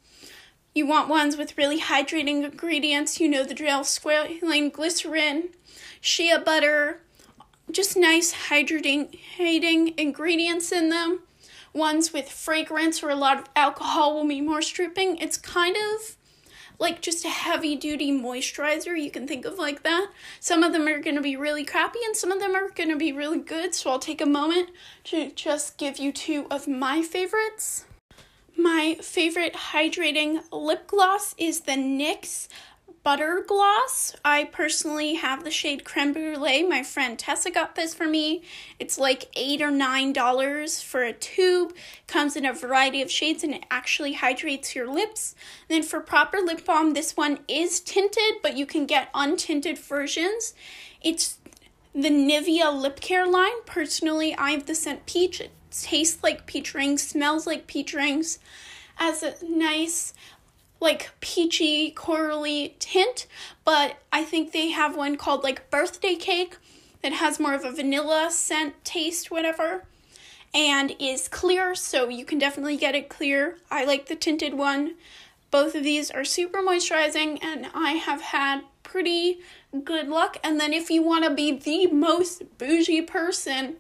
you 0.73 0.85
want 0.85 1.09
ones 1.09 1.35
with 1.35 1.57
really 1.57 1.81
hydrating 1.81 2.43
ingredients. 2.43 3.19
You 3.19 3.27
know 3.27 3.43
the 3.43 3.53
drill 3.53 3.81
squalane 3.81 4.71
glycerin, 4.71 5.49
shea 5.99 6.37
butter, 6.37 7.01
just 7.72 7.98
nice 7.98 8.34
hydrating 8.50 10.00
ingredients 10.00 10.72
in 10.72 10.89
them. 10.89 11.22
Ones 11.74 12.13
with 12.13 12.29
fragrance 12.29 13.03
or 13.03 13.10
a 13.10 13.15
lot 13.15 13.38
of 13.38 13.50
alcohol 13.55 14.15
will 14.15 14.27
be 14.27 14.41
more 14.41 14.62
stripping. 14.62 15.17
It's 15.17 15.38
kind 15.38 15.75
of 15.75 16.15
like 16.79 17.01
just 17.01 17.25
a 17.25 17.29
heavy 17.29 17.75
duty 17.75 18.12
moisturizer. 18.12 19.01
You 19.01 19.12
can 19.12 19.27
think 19.27 19.45
of 19.45 19.57
like 19.57 19.84
that. 19.84 20.10
Some 20.39 20.63
of 20.63 20.74
them 20.74 20.88
are 20.88 21.00
going 21.00 21.15
to 21.15 21.22
be 21.22 21.36
really 21.36 21.65
crappy 21.65 22.00
and 22.05 22.15
some 22.15 22.31
of 22.31 22.39
them 22.39 22.55
are 22.55 22.69
going 22.69 22.89
to 22.89 22.98
be 22.98 23.12
really 23.12 23.39
good. 23.39 23.75
So 23.75 23.91
I'll 23.91 24.00
take 24.00 24.22
a 24.22 24.25
moment 24.25 24.69
to 25.05 25.31
just 25.31 25.77
give 25.77 25.98
you 25.98 26.12
two 26.12 26.48
of 26.50 26.67
my 26.67 27.01
favorites. 27.01 27.86
My 28.57 28.98
favorite 29.01 29.53
hydrating 29.53 30.41
lip 30.51 30.88
gloss 30.88 31.36
is 31.38 31.62
the 31.62 31.74
NYX 31.74 32.48
butter 33.05 33.45
gloss. 33.47 34.15
I 34.25 34.45
personally 34.45 35.13
have 35.13 35.43
the 35.43 35.51
shade 35.51 35.85
creme 35.85 36.12
brulee. 36.12 36.63
My 36.63 36.81
friend 36.81 37.19
Tessa 37.19 37.51
got 37.51 37.75
this 37.75 37.93
for 37.93 38.07
me. 38.07 38.41
It's 38.79 38.97
like 38.97 39.29
eight 39.35 39.62
or 39.62 39.69
nine 39.69 40.12
dollars 40.12 40.81
for 40.81 41.03
a 41.03 41.13
tube. 41.13 41.75
Comes 42.07 42.35
in 42.35 42.47
a 42.47 42.51
variety 42.51 43.03
of 43.03 43.12
shades 43.12 43.43
and 43.43 43.53
it 43.53 43.63
actually 43.69 44.13
hydrates 44.13 44.75
your 44.75 44.91
lips. 44.91 45.35
And 45.69 45.75
then 45.75 45.83
for 45.83 46.00
proper 46.00 46.39
lip 46.39 46.65
balm, 46.65 46.95
this 46.95 47.15
one 47.15 47.41
is 47.47 47.79
tinted, 47.79 48.41
but 48.41 48.57
you 48.57 48.65
can 48.65 48.88
get 48.88 49.13
untinted 49.13 49.77
versions. 49.77 50.55
It's 51.00 51.38
the 51.93 52.09
Nivea 52.09 52.75
lip 52.75 53.01
care 53.01 53.27
line. 53.27 53.62
Personally, 53.67 54.33
I 54.33 54.50
have 54.50 54.65
the 54.65 54.74
scent 54.74 55.05
peach. 55.05 55.39
It 55.39 55.51
tastes 55.69 56.24
like 56.24 56.47
peach 56.47 56.74
rings, 56.74 57.03
smells 57.07 57.45
like 57.45 57.67
peach 57.67 57.93
rings. 57.93 58.39
As 58.97 59.21
a 59.21 59.35
nice 59.47 60.13
like 60.79 61.12
peachy 61.20 61.91
corally 61.91 62.75
tint, 62.79 63.27
but 63.63 63.98
I 64.12 64.24
think 64.24 64.51
they 64.51 64.70
have 64.70 64.96
one 64.96 65.15
called 65.15 65.44
like 65.44 65.70
birthday 65.70 66.15
cake 66.15 66.58
that 67.01 67.13
has 67.13 67.39
more 67.39 67.53
of 67.53 67.63
a 67.63 67.72
vanilla 67.72 68.29
scent 68.32 68.84
taste, 68.84 69.29
whatever, 69.29 69.86
and 70.53 70.96
is 71.00 71.27
clear, 71.27 71.75
so 71.75 72.10
you 72.10 72.25
can 72.25 72.39
definitely 72.39 72.77
get 72.77 72.96
it 72.96 73.10
clear. 73.10 73.58
I 73.70 73.86
like 73.86 74.08
the 74.08 74.15
tinted 74.15 74.53
one. 74.53 74.96
Both 75.51 75.75
of 75.75 75.84
these 75.84 76.10
are 76.12 76.25
super 76.25 76.60
moisturizing, 76.60 77.39
and 77.44 77.67
I 77.74 77.91
have 77.91 78.22
had 78.22 78.62
pretty 78.84 79.39
good 79.84 80.08
luck. 80.08 80.38
And 80.44 80.60
then, 80.60 80.74
if 80.74 80.89
you 80.89 81.03
want 81.03 81.25
to 81.25 81.29
be 81.29 81.51
the 81.51 81.88
most 81.88 82.58
bougie 82.58 83.01
person, 83.01 83.75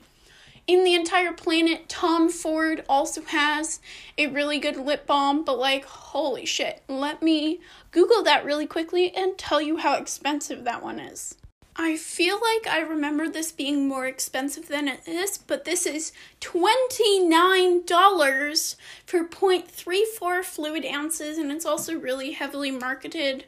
in 0.67 0.83
the 0.83 0.95
entire 0.95 1.31
planet. 1.31 1.87
Tom 1.89 2.29
Ford 2.29 2.83
also 2.89 3.21
has 3.23 3.79
a 4.17 4.27
really 4.27 4.59
good 4.59 4.77
lip 4.77 5.05
balm, 5.05 5.43
but 5.43 5.59
like, 5.59 5.85
holy 5.85 6.45
shit. 6.45 6.81
Let 6.87 7.21
me 7.21 7.59
Google 7.91 8.23
that 8.23 8.45
really 8.45 8.65
quickly 8.65 9.13
and 9.15 9.37
tell 9.37 9.61
you 9.61 9.77
how 9.77 9.95
expensive 9.95 10.63
that 10.63 10.83
one 10.83 10.99
is. 10.99 11.35
I 11.77 11.97
feel 11.97 12.35
like 12.35 12.67
I 12.67 12.79
remember 12.79 13.27
this 13.27 13.51
being 13.51 13.89
more 13.89 14.07
expensive 14.07 14.69
than 14.69 14.87
it 14.87 15.05
is, 15.05 15.37
but 15.37 15.65
this 15.65 15.85
is 15.85 16.13
$29 16.39 18.75
for 19.05 19.27
0.34 19.27 20.45
fluid 20.45 20.85
ounces, 20.85 21.37
and 21.37 21.51
it's 21.51 21.65
also 21.65 21.99
really 21.99 22.31
heavily 22.31 22.71
marketed 22.71 23.43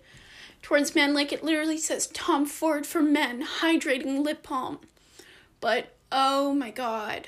towards 0.62 0.94
men. 0.94 1.14
Like 1.14 1.32
it 1.32 1.42
literally 1.42 1.78
says 1.78 2.08
Tom 2.08 2.46
Ford 2.46 2.86
for 2.86 3.02
men, 3.02 3.48
hydrating 3.62 4.26
lip 4.26 4.46
balm. 4.46 4.80
But 5.62 5.97
Oh 6.12 6.54
my 6.54 6.72
god. 6.72 7.28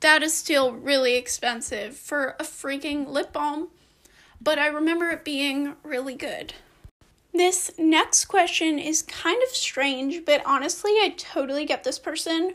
That 0.00 0.22
is 0.22 0.32
still 0.32 0.72
really 0.72 1.16
expensive 1.16 1.96
for 1.96 2.36
a 2.38 2.44
freaking 2.44 3.06
lip 3.06 3.32
balm, 3.32 3.68
but 4.40 4.58
I 4.58 4.66
remember 4.68 5.10
it 5.10 5.24
being 5.24 5.76
really 5.82 6.14
good. 6.14 6.54
This 7.32 7.70
next 7.78 8.24
question 8.24 8.78
is 8.78 9.02
kind 9.02 9.42
of 9.42 9.50
strange, 9.50 10.24
but 10.24 10.42
honestly, 10.46 10.92
I 10.92 11.14
totally 11.16 11.64
get 11.64 11.84
this 11.84 11.98
person. 11.98 12.54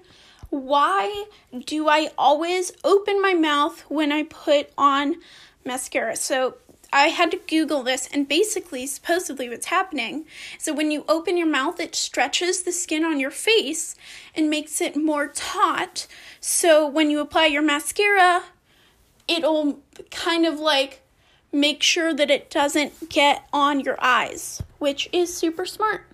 Why 0.50 1.26
do 1.66 1.88
I 1.88 2.10
always 2.18 2.72
open 2.84 3.22
my 3.22 3.34
mouth 3.34 3.82
when 3.90 4.12
I 4.12 4.24
put 4.24 4.72
on 4.78 5.16
mascara? 5.64 6.16
So, 6.16 6.56
I 6.96 7.10
had 7.10 7.30
to 7.32 7.38
Google 7.46 7.84
this, 7.84 8.08
and 8.14 8.26
basically, 8.26 8.88
supposedly, 8.88 9.50
what's 9.50 9.66
happening 9.66 10.26
so 10.58 10.74
when 10.74 10.92
you 10.92 11.04
open 11.10 11.36
your 11.36 11.46
mouth, 11.46 11.78
it 11.82 11.94
stretches 11.94 12.64
the 12.64 12.72
skin 12.72 13.04
on 13.04 13.20
your 13.20 13.32
face 13.32 13.96
and 14.34 14.50
makes 14.50 14.80
it 14.80 14.96
more 14.96 15.28
taut. 15.28 16.08
So 16.40 16.88
when 16.88 17.12
you 17.12 17.20
apply 17.20 17.48
your 17.48 17.64
mascara, 17.64 18.44
it'll 19.28 19.82
kind 20.10 20.46
of 20.46 20.58
like 20.58 21.02
make 21.52 21.84
sure 21.84 22.14
that 22.14 22.32
it 22.32 22.50
doesn't 22.50 23.10
get 23.10 23.46
on 23.52 23.82
your 23.82 23.98
eyes, 24.02 24.64
which 24.80 25.10
is 25.12 25.36
super 25.36 25.66
smart. 25.66 26.08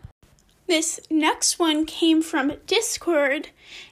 This 0.66 1.00
next 1.12 1.60
one 1.60 1.86
came 1.86 2.24
from 2.24 2.54
Discord, 2.66 3.50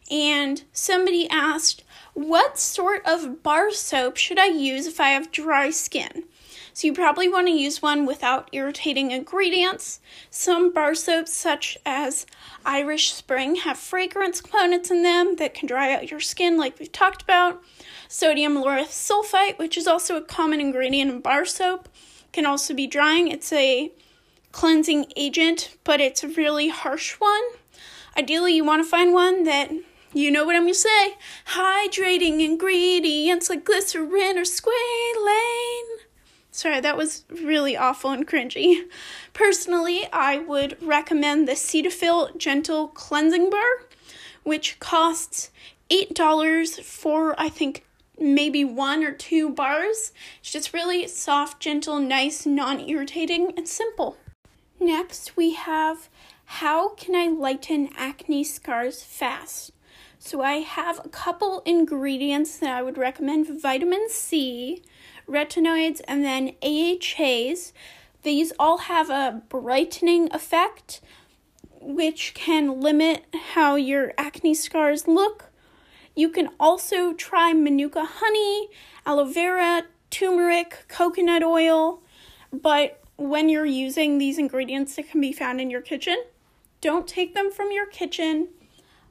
and 0.09 0.63
somebody 0.73 1.29
asked, 1.29 1.83
What 2.15 2.57
sort 2.57 3.05
of 3.05 3.43
bar 3.43 3.69
soap 3.69 4.17
should 4.17 4.39
I 4.39 4.47
use 4.47 4.87
if 4.87 4.99
I 4.99 5.09
have 5.09 5.31
dry 5.31 5.69
skin? 5.69 6.23
So 6.73 6.87
you 6.87 6.93
probably 6.93 7.27
want 7.27 7.47
to 7.47 7.53
use 7.53 7.81
one 7.81 8.05
without 8.05 8.49
irritating 8.51 9.11
ingredients. 9.11 9.99
Some 10.29 10.71
bar 10.71 10.95
soaps, 10.95 11.33
such 11.33 11.77
as 11.85 12.25
Irish 12.65 13.13
Spring, 13.13 13.55
have 13.55 13.77
fragrance 13.77 14.41
components 14.41 14.91
in 14.91 15.03
them 15.03 15.35
that 15.37 15.53
can 15.53 15.67
dry 15.67 15.93
out 15.93 16.11
your 16.11 16.19
skin, 16.19 16.57
like 16.57 16.79
we've 16.79 16.91
talked 16.91 17.21
about. 17.21 17.61
Sodium 18.07 18.55
lauryl 18.55 18.85
sulfate, 18.85 19.57
which 19.57 19.77
is 19.77 19.87
also 19.87 20.15
a 20.15 20.21
common 20.21 20.59
ingredient 20.59 21.11
in 21.11 21.21
bar 21.21 21.45
soap, 21.45 21.89
can 22.31 22.45
also 22.45 22.73
be 22.73 22.87
drying. 22.87 23.27
It's 23.27 23.51
a 23.51 23.91
cleansing 24.51 25.11
agent, 25.15 25.77
but 25.83 26.01
it's 26.01 26.23
a 26.23 26.27
really 26.27 26.69
harsh 26.69 27.13
one. 27.13 27.43
Ideally, 28.17 28.55
you 28.55 28.65
want 28.65 28.83
to 28.83 28.89
find 28.89 29.13
one 29.13 29.43
that 29.43 29.71
you 30.13 30.31
know 30.31 30.43
what 30.43 30.55
I'm 30.55 30.63
gonna 30.63 30.73
say 30.73 31.17
hydrating 31.53 32.43
ingredients 32.43 33.49
like 33.49 33.63
glycerin 33.63 34.37
or 34.37 34.43
squalane 34.43 35.98
Sorry, 36.59 36.81
that 36.81 36.97
was 36.97 37.23
really 37.29 37.77
awful 37.77 38.11
and 38.11 38.27
cringy. 38.27 38.81
Personally, 39.31 40.09
I 40.11 40.39
would 40.39 40.75
recommend 40.83 41.47
the 41.47 41.53
Cetaphil 41.53 42.35
Gentle 42.37 42.89
Cleansing 42.89 43.49
Bar, 43.49 43.83
which 44.43 44.77
costs 44.81 45.51
$8 45.89 46.83
for, 46.83 47.33
I 47.39 47.47
think, 47.47 47.85
maybe 48.19 48.65
one 48.65 49.05
or 49.05 49.13
two 49.13 49.47
bars. 49.49 50.11
It's 50.41 50.51
just 50.51 50.73
really 50.73 51.07
soft, 51.07 51.61
gentle, 51.61 51.97
nice, 51.97 52.45
non 52.45 52.81
irritating, 52.81 53.53
and 53.55 53.65
simple. 53.65 54.17
Next, 54.81 55.37
we 55.37 55.53
have 55.53 56.09
How 56.43 56.89
Can 56.89 57.15
I 57.15 57.27
Lighten 57.29 57.87
Acne 57.95 58.43
Scars 58.43 59.01
Fast? 59.01 59.71
So, 60.17 60.41
I 60.41 60.55
have 60.55 60.99
a 61.05 61.07
couple 61.07 61.61
ingredients 61.65 62.57
that 62.57 62.75
I 62.75 62.81
would 62.81 62.97
recommend 62.97 63.61
vitamin 63.61 64.09
C, 64.09 64.83
retinoids, 65.29 66.01
and 66.07 66.23
then 66.23 66.55
AHAs. 66.63 67.73
These 68.23 68.51
all 68.59 68.79
have 68.79 69.09
a 69.09 69.41
brightening 69.47 70.33
effect, 70.33 71.01
which 71.79 72.33
can 72.33 72.81
limit 72.81 73.25
how 73.53 73.75
your 73.75 74.13
acne 74.17 74.53
scars 74.53 75.07
look. 75.07 75.45
You 76.15 76.29
can 76.29 76.49
also 76.59 77.13
try 77.13 77.53
manuka 77.53 78.03
honey, 78.05 78.69
aloe 79.05 79.25
vera, 79.25 79.83
turmeric, 80.09 80.85
coconut 80.87 81.43
oil, 81.43 82.01
but 82.51 83.01
when 83.15 83.49
you're 83.49 83.65
using 83.65 84.17
these 84.17 84.37
ingredients 84.37 84.95
that 84.95 85.09
can 85.09 85.21
be 85.21 85.31
found 85.31 85.61
in 85.61 85.69
your 85.69 85.81
kitchen, 85.81 86.23
don't 86.81 87.07
take 87.07 87.33
them 87.33 87.51
from 87.51 87.71
your 87.71 87.85
kitchen. 87.85 88.47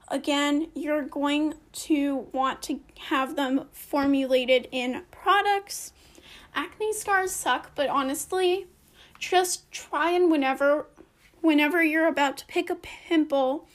Again, 0.08 0.68
you're 0.74 1.02
going 1.02 1.54
to 1.72 2.28
want 2.32 2.62
to 2.62 2.80
have 3.08 3.36
them 3.36 3.68
formulated 3.72 4.68
in 4.72 5.02
products 5.10 5.92
acne 6.54 6.92
scars 6.92 7.32
suck, 7.32 7.72
but 7.74 7.88
honestly, 7.88 8.66
just 9.18 9.70
try 9.70 10.10
and 10.10 10.30
whenever 10.30 10.86
whenever 11.40 11.82
you're 11.82 12.08
about 12.08 12.36
to 12.36 12.46
pick 12.46 12.68
a 12.68 12.74
pimple, 12.74 13.68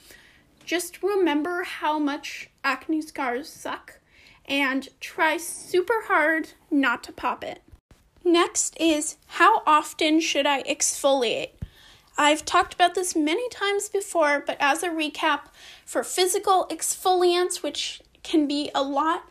just 0.64 1.02
remember 1.02 1.62
how 1.62 1.98
much 1.98 2.50
acne 2.62 3.00
scars 3.00 3.48
suck 3.48 4.00
and 4.46 4.88
try 5.00 5.36
super 5.36 6.02
hard 6.06 6.50
not 6.70 7.02
to 7.02 7.12
pop 7.12 7.42
it. 7.42 7.62
Next 8.22 8.76
is 8.80 9.16
how 9.26 9.62
often 9.66 10.20
should 10.20 10.46
I 10.46 10.62
exfoliate? 10.62 11.50
I've 12.16 12.44
talked 12.44 12.74
about 12.74 12.94
this 12.94 13.16
many 13.16 13.48
times 13.48 13.88
before, 13.88 14.42
but 14.46 14.56
as 14.60 14.82
a 14.82 14.88
recap, 14.88 15.46
for 15.84 16.04
physical 16.04 16.66
exfoliants, 16.70 17.62
which 17.62 18.00
can 18.22 18.46
be 18.46 18.70
a 18.74 18.82
lot 18.82 19.24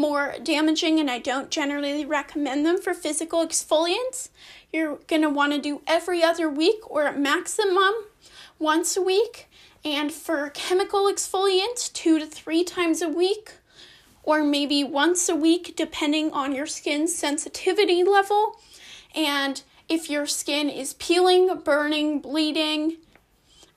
more 0.00 0.34
damaging 0.42 0.98
and 0.98 1.10
I 1.10 1.18
don't 1.18 1.50
generally 1.50 2.04
recommend 2.04 2.64
them 2.64 2.80
for 2.80 2.94
physical 2.94 3.46
exfoliants. 3.46 4.30
You're 4.72 4.96
going 5.06 5.22
to 5.22 5.30
want 5.30 5.52
to 5.52 5.60
do 5.60 5.82
every 5.86 6.22
other 6.22 6.48
week 6.48 6.90
or 6.90 7.04
at 7.04 7.18
maximum 7.18 7.92
once 8.58 8.96
a 8.96 9.02
week. 9.02 9.48
And 9.84 10.12
for 10.12 10.50
chemical 10.50 11.04
exfoliants, 11.04 11.92
two 11.92 12.18
to 12.18 12.26
three 12.26 12.64
times 12.64 13.00
a 13.00 13.08
week, 13.08 13.52
or 14.22 14.44
maybe 14.44 14.84
once 14.84 15.28
a 15.28 15.34
week, 15.34 15.74
depending 15.76 16.30
on 16.32 16.54
your 16.54 16.66
skin's 16.66 17.14
sensitivity 17.14 18.04
level. 18.04 18.60
And 19.14 19.62
if 19.88 20.10
your 20.10 20.26
skin 20.26 20.68
is 20.68 20.94
peeling, 20.94 21.60
burning, 21.64 22.20
bleeding, 22.20 22.96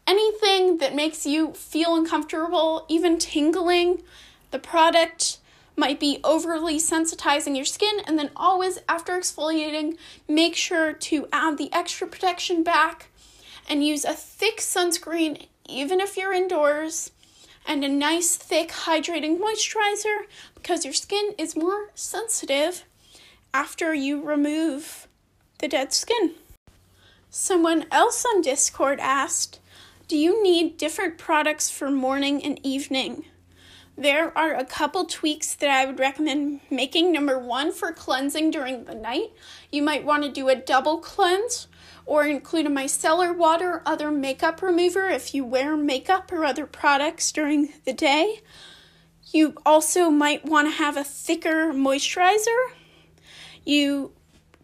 anything 0.05 0.77
that 0.77 0.93
makes 0.93 1.25
you 1.25 1.53
feel 1.53 1.95
uncomfortable, 1.95 2.85
even 2.89 3.17
tingling, 3.17 4.03
the 4.51 4.59
product 4.59 5.39
might 5.75 5.99
be 5.99 6.19
overly 6.23 6.77
sensitizing 6.77 7.55
your 7.55 7.65
skin. 7.65 7.99
And 8.05 8.17
then 8.17 8.31
always 8.35 8.79
after 8.87 9.13
exfoliating, 9.13 9.97
make 10.27 10.55
sure 10.55 10.93
to 10.93 11.27
add 11.31 11.57
the 11.57 11.71
extra 11.73 12.07
protection 12.07 12.63
back 12.63 13.07
and 13.69 13.85
use 13.85 14.05
a 14.05 14.13
thick 14.13 14.57
sunscreen, 14.57 15.47
even 15.67 15.99
if 15.99 16.17
you're 16.17 16.33
indoors, 16.33 17.11
and 17.65 17.83
a 17.83 17.89
nice, 17.89 18.35
thick, 18.35 18.69
hydrating 18.69 19.39
moisturizer 19.39 20.25
because 20.53 20.85
your 20.85 20.93
skin 20.93 21.33
is 21.37 21.55
more 21.55 21.91
sensitive 21.95 22.83
after 23.53 23.93
you 23.93 24.21
remove 24.21 25.07
the 25.59 25.67
dead 25.67 25.93
skin. 25.93 26.31
Someone 27.29 27.85
else 27.91 28.25
on 28.25 28.41
Discord 28.41 28.99
asked, 28.99 29.59
Do 30.07 30.17
you 30.17 30.43
need 30.43 30.77
different 30.77 31.17
products 31.17 31.69
for 31.69 31.89
morning 31.89 32.43
and 32.43 32.59
evening? 32.63 33.25
There 33.95 34.35
are 34.35 34.55
a 34.55 34.65
couple 34.65 35.05
tweaks 35.05 35.53
that 35.55 35.69
I 35.69 35.85
would 35.85 35.99
recommend 35.99 36.61
making. 36.71 37.11
Number 37.11 37.37
one, 37.37 37.71
for 37.71 37.91
cleansing 37.91 38.49
during 38.49 38.85
the 38.85 38.95
night, 38.95 39.33
you 39.71 39.83
might 39.83 40.03
want 40.03 40.23
to 40.23 40.29
do 40.29 40.49
a 40.49 40.55
double 40.55 40.97
cleanse 40.97 41.67
or 42.05 42.25
include 42.25 42.65
a 42.65 42.69
micellar 42.69 43.35
water 43.35 43.83
other 43.85 44.11
makeup 44.11 44.61
remover 44.61 45.07
if 45.07 45.35
you 45.35 45.45
wear 45.45 45.77
makeup 45.77 46.31
or 46.31 46.43
other 46.43 46.65
products 46.65 47.31
during 47.31 47.73
the 47.85 47.93
day. 47.93 48.41
You 49.31 49.55
also 49.65 50.09
might 50.09 50.43
want 50.43 50.67
to 50.67 50.77
have 50.77 50.97
a 50.97 51.03
thicker 51.03 51.71
moisturizer. 51.71 52.71
You 53.63 54.11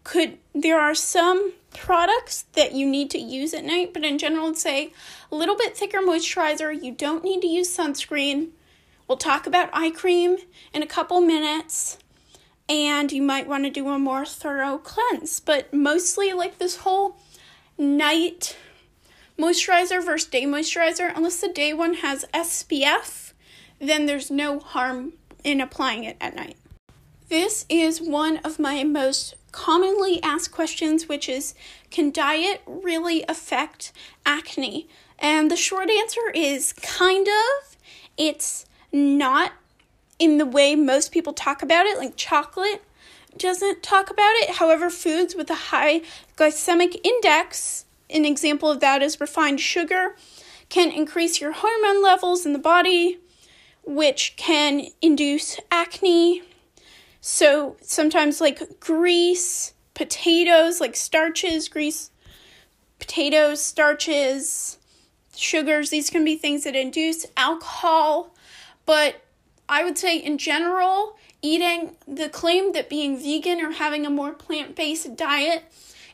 could, 0.02 0.38
there 0.54 0.80
are 0.80 0.94
some 0.94 1.52
products 1.72 2.46
that 2.54 2.72
you 2.72 2.84
need 2.84 3.10
to 3.10 3.18
use 3.18 3.54
at 3.54 3.64
night, 3.64 3.94
but 3.94 4.04
in 4.04 4.18
general, 4.18 4.48
I'd 4.48 4.58
say 4.58 4.92
a 5.30 5.36
little 5.36 5.56
bit 5.56 5.76
thicker 5.76 5.98
moisturizer. 5.98 6.82
You 6.82 6.92
don't 6.92 7.22
need 7.22 7.40
to 7.42 7.46
use 7.46 7.74
sunscreen 7.74 8.50
We'll 9.10 9.16
talk 9.16 9.48
about 9.48 9.70
eye 9.72 9.90
cream 9.90 10.36
in 10.72 10.84
a 10.84 10.86
couple 10.86 11.20
minutes, 11.20 11.98
and 12.68 13.10
you 13.10 13.20
might 13.20 13.48
want 13.48 13.64
to 13.64 13.70
do 13.70 13.88
a 13.88 13.98
more 13.98 14.24
thorough 14.24 14.78
cleanse. 14.78 15.40
But 15.40 15.74
mostly, 15.74 16.32
like 16.32 16.58
this 16.58 16.76
whole 16.76 17.16
night 17.76 18.56
moisturizer 19.36 20.00
versus 20.04 20.28
day 20.28 20.44
moisturizer, 20.44 21.12
unless 21.12 21.40
the 21.40 21.48
day 21.48 21.72
one 21.72 21.94
has 21.94 22.24
SPF, 22.32 23.32
then 23.80 24.06
there's 24.06 24.30
no 24.30 24.60
harm 24.60 25.14
in 25.42 25.60
applying 25.60 26.04
it 26.04 26.16
at 26.20 26.36
night. 26.36 26.56
This 27.28 27.66
is 27.68 28.00
one 28.00 28.36
of 28.44 28.60
my 28.60 28.84
most 28.84 29.34
commonly 29.50 30.22
asked 30.22 30.52
questions, 30.52 31.08
which 31.08 31.28
is 31.28 31.56
Can 31.90 32.12
diet 32.12 32.62
really 32.64 33.24
affect 33.28 33.90
acne? 34.24 34.88
And 35.18 35.50
the 35.50 35.56
short 35.56 35.90
answer 35.90 36.30
is 36.32 36.72
kind 36.74 37.26
of. 37.26 37.76
It's 38.16 38.66
not 38.92 39.52
in 40.18 40.38
the 40.38 40.46
way 40.46 40.74
most 40.76 41.12
people 41.12 41.32
talk 41.32 41.62
about 41.62 41.86
it, 41.86 41.98
like 41.98 42.16
chocolate 42.16 42.82
doesn't 43.36 43.82
talk 43.82 44.10
about 44.10 44.32
it. 44.36 44.56
However, 44.56 44.90
foods 44.90 45.34
with 45.34 45.50
a 45.50 45.54
high 45.54 46.02
glycemic 46.36 47.00
index, 47.04 47.84
an 48.10 48.24
example 48.24 48.70
of 48.70 48.80
that 48.80 49.02
is 49.02 49.20
refined 49.20 49.60
sugar, 49.60 50.16
can 50.68 50.90
increase 50.90 51.40
your 51.40 51.52
hormone 51.52 52.02
levels 52.02 52.44
in 52.44 52.52
the 52.52 52.58
body, 52.58 53.18
which 53.84 54.34
can 54.36 54.86
induce 55.00 55.58
acne. 55.70 56.42
So 57.20 57.76
sometimes, 57.80 58.40
like 58.40 58.80
grease, 58.80 59.74
potatoes, 59.94 60.80
like 60.80 60.96
starches, 60.96 61.68
grease, 61.68 62.10
potatoes, 62.98 63.62
starches, 63.62 64.78
sugars, 65.36 65.90
these 65.90 66.10
can 66.10 66.24
be 66.24 66.36
things 66.36 66.64
that 66.64 66.76
induce 66.76 67.26
alcohol 67.36 68.34
but 68.86 69.22
I 69.68 69.84
would 69.84 69.98
say, 69.98 70.16
in 70.18 70.38
general, 70.38 71.16
eating 71.42 71.96
the 72.06 72.28
claim 72.28 72.72
that 72.72 72.88
being 72.88 73.16
vegan 73.16 73.60
or 73.60 73.72
having 73.72 74.04
a 74.04 74.10
more 74.10 74.32
plant 74.32 74.74
based 74.74 75.16
diet 75.16 75.64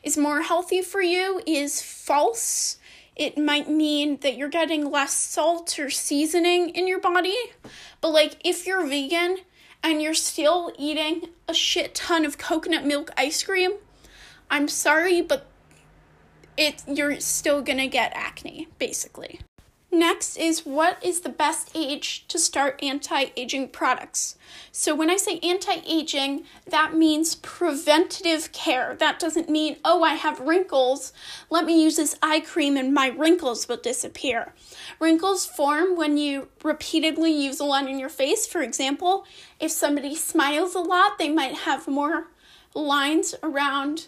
is 0.03 0.17
more 0.17 0.41
healthy 0.41 0.81
for 0.81 1.01
you 1.01 1.41
is 1.45 1.81
false. 1.81 2.77
It 3.15 3.37
might 3.37 3.67
mean 3.67 4.17
that 4.21 4.37
you're 4.37 4.47
getting 4.47 4.91
less 4.91 5.13
salt 5.13 5.79
or 5.79 5.89
seasoning 5.89 6.69
in 6.69 6.87
your 6.87 6.99
body. 6.99 7.35
But, 7.99 8.09
like, 8.09 8.35
if 8.45 8.67
you're 8.67 8.85
vegan 8.85 9.37
and 9.83 10.01
you're 10.01 10.13
still 10.13 10.71
eating 10.77 11.29
a 11.47 11.53
shit 11.53 11.95
ton 11.95 12.25
of 12.25 12.37
coconut 12.37 12.85
milk 12.85 13.09
ice 13.17 13.41
cream, 13.41 13.73
I'm 14.49 14.67
sorry, 14.67 15.21
but 15.21 15.47
it 16.57 16.83
you're 16.87 17.19
still 17.19 17.61
gonna 17.61 17.87
get 17.87 18.11
acne, 18.15 18.67
basically. 18.79 19.39
Next 19.91 20.35
is 20.35 20.65
what 20.65 21.01
is 21.01 21.21
the 21.21 21.29
best 21.29 21.71
age 21.73 22.27
to 22.27 22.37
start 22.37 22.77
anti 22.83 23.27
aging 23.37 23.69
products? 23.69 24.35
So, 24.69 24.93
when 24.93 25.09
I 25.09 25.15
say 25.15 25.39
anti 25.41 25.81
aging, 25.87 26.43
that 26.67 26.93
means 26.93 27.35
preventative 27.35 28.51
care. 28.51 28.95
That 28.99 29.17
doesn't 29.17 29.49
mean, 29.49 29.77
oh, 29.85 30.03
I 30.03 30.15
have 30.15 30.41
wrinkles, 30.41 31.13
let 31.49 31.63
me 31.63 31.81
use 31.81 31.95
this 31.95 32.17
eye 32.21 32.41
cream 32.41 32.75
and 32.75 32.93
my 32.93 33.07
wrinkles 33.07 33.69
will 33.69 33.77
disappear. 33.77 34.53
Wrinkles 34.99 35.45
form 35.45 35.95
when 35.95 36.17
you 36.17 36.49
repeatedly 36.63 37.31
use 37.31 37.61
a 37.61 37.65
line 37.65 37.87
in 37.87 37.97
your 37.97 38.09
face. 38.09 38.45
For 38.45 38.61
example, 38.61 39.25
if 39.57 39.71
somebody 39.71 40.15
smiles 40.15 40.75
a 40.75 40.79
lot, 40.79 41.17
they 41.17 41.29
might 41.29 41.59
have 41.59 41.87
more 41.87 42.27
lines 42.73 43.35
around 43.41 44.07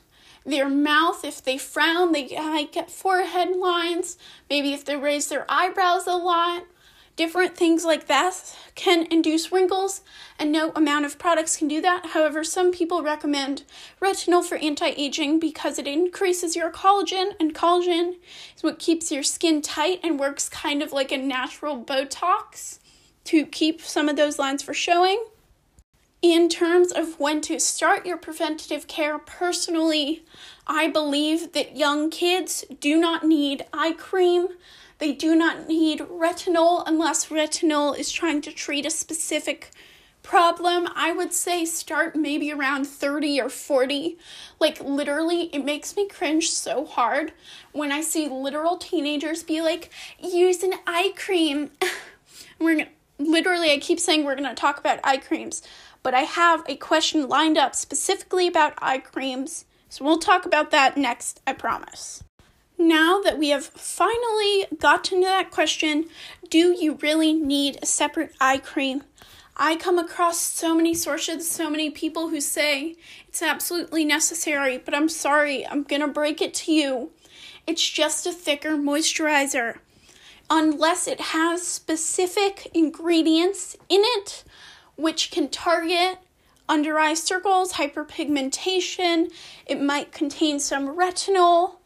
their 0.49 0.69
mouth. 0.69 1.23
If 1.23 1.43
they 1.43 1.57
frown, 1.57 2.11
they 2.11 2.27
might 2.35 2.71
get 2.71 2.91
forehead 2.91 3.55
lines. 3.55 4.17
Maybe 4.49 4.73
if 4.73 4.85
they 4.85 4.95
raise 4.95 5.27
their 5.27 5.45
eyebrows 5.49 6.07
a 6.07 6.15
lot, 6.15 6.63
different 7.15 7.57
things 7.57 7.83
like 7.83 8.07
that 8.07 8.55
can 8.75 9.05
induce 9.11 9.51
wrinkles, 9.51 10.01
and 10.37 10.53
no 10.53 10.71
amount 10.73 11.05
of 11.05 11.19
products 11.19 11.57
can 11.57 11.67
do 11.67 11.81
that. 11.81 12.07
However, 12.07 12.45
some 12.45 12.71
people 12.71 13.03
recommend 13.03 13.63
retinol 14.01 14.41
for 14.41 14.57
anti 14.57 14.87
aging 14.87 15.37
because 15.37 15.77
it 15.77 15.85
increases 15.85 16.55
your 16.55 16.71
collagen, 16.71 17.33
and 17.39 17.53
collagen 17.53 18.15
is 18.55 18.63
what 18.63 18.79
keeps 18.79 19.11
your 19.11 19.23
skin 19.23 19.61
tight 19.61 19.99
and 20.01 20.17
works 20.17 20.47
kind 20.47 20.81
of 20.81 20.93
like 20.93 21.11
a 21.11 21.17
natural 21.17 21.83
Botox 21.83 22.79
to 23.25 23.45
keep 23.45 23.81
some 23.81 24.07
of 24.07 24.15
those 24.15 24.39
lines 24.39 24.63
for 24.63 24.73
showing. 24.73 25.23
In 26.21 26.49
terms 26.49 26.91
of 26.91 27.19
when 27.19 27.39
to 27.41 27.59
start 27.59 28.05
your 28.05 28.17
preventative 28.17 28.87
care, 28.87 29.17
personally, 29.17 30.25
I 30.67 30.89
believe 30.89 31.53
that 31.53 31.77
young 31.77 32.09
kids 32.09 32.65
do 32.81 32.97
not 32.97 33.23
need 33.23 33.65
eye 33.73 33.93
cream 33.93 34.49
they 34.99 35.13
do 35.13 35.33
not 35.33 35.67
need 35.67 36.01
retinol 36.01 36.83
unless 36.85 37.27
retinol 37.27 37.97
is 37.97 38.11
trying 38.11 38.41
to 38.41 38.51
treat 38.51 38.85
a 38.85 38.91
specific 38.91 39.71
problem. 40.23 40.89
I 40.93 41.13
would 41.13 41.33
say 41.33 41.63
start 41.63 42.17
maybe 42.17 42.51
around 42.51 42.85
30 42.85 43.39
or 43.39 43.49
40. 43.49 44.17
Like, 44.59 44.81
literally, 44.81 45.43
it 45.53 45.63
makes 45.63 45.95
me 45.95 46.07
cringe 46.07 46.51
so 46.51 46.85
hard 46.85 47.31
when 47.71 47.93
I 47.93 48.01
see 48.01 48.27
literal 48.27 48.75
teenagers 48.75 49.41
be 49.41 49.61
like, 49.61 49.89
use 50.21 50.63
an 50.63 50.73
eye 50.85 51.13
cream. 51.15 51.71
we're 52.59 52.75
gonna, 52.79 52.89
literally, 53.17 53.71
I 53.71 53.77
keep 53.77 54.01
saying 54.01 54.25
we're 54.25 54.35
going 54.35 54.49
to 54.49 54.53
talk 54.53 54.79
about 54.79 54.99
eye 55.05 55.17
creams, 55.17 55.61
but 56.03 56.13
I 56.13 56.21
have 56.21 56.63
a 56.67 56.75
question 56.75 57.27
lined 57.27 57.57
up 57.57 57.75
specifically 57.75 58.47
about 58.47 58.73
eye 58.81 58.99
creams. 58.99 59.65
So 59.89 60.05
we'll 60.05 60.19
talk 60.19 60.45
about 60.45 60.71
that 60.71 60.97
next, 60.97 61.41
I 61.47 61.53
promise. 61.53 62.23
Now 62.77 63.19
that 63.21 63.37
we 63.37 63.49
have 63.49 63.65
finally 63.65 64.65
gotten 64.79 65.19
to 65.21 65.27
that 65.27 65.51
question, 65.51 66.05
do 66.49 66.75
you 66.79 66.97
really 67.01 67.33
need 67.33 67.77
a 67.81 67.85
separate 67.85 68.33
eye 68.39 68.59
cream? 68.59 69.03
I 69.57 69.75
come 69.75 69.99
across 69.99 70.39
so 70.39 70.73
many 70.73 70.93
sources, 70.93 71.49
so 71.49 71.69
many 71.69 71.89
people 71.89 72.29
who 72.29 72.39
say 72.39 72.95
it's 73.27 73.41
absolutely 73.41 74.05
necessary, 74.05 74.77
but 74.77 74.95
I'm 74.95 75.09
sorry, 75.09 75.67
I'm 75.67 75.83
gonna 75.83 76.07
break 76.07 76.41
it 76.41 76.53
to 76.53 76.71
you. 76.71 77.11
It's 77.67 77.87
just 77.87 78.25
a 78.25 78.31
thicker 78.31 78.77
moisturizer. 78.77 79.79
Unless 80.49 81.07
it 81.09 81.19
has 81.19 81.67
specific 81.67 82.71
ingredients 82.73 83.75
in 83.89 84.01
it 84.03 84.45
which 84.99 85.31
can 85.31 85.49
target 85.49 86.19
under 86.67 86.99
eye 86.99 87.15
circles, 87.15 87.73
hyperpigmentation, 87.73 89.31
it 89.65 89.81
might 89.81 90.11
contain 90.11 90.59
some 90.59 90.95
retinol 90.95 91.79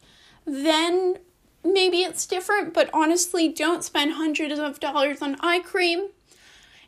then 0.45 1.17
maybe 1.63 2.02
it's 2.02 2.26
different, 2.26 2.73
but 2.73 2.89
honestly, 2.93 3.47
don't 3.47 3.84
spend 3.84 4.13
hundreds 4.13 4.60
of 4.60 4.80
dollars 4.80 5.21
on 5.21 5.38
eye 5.39 5.60
cream. 5.60 6.10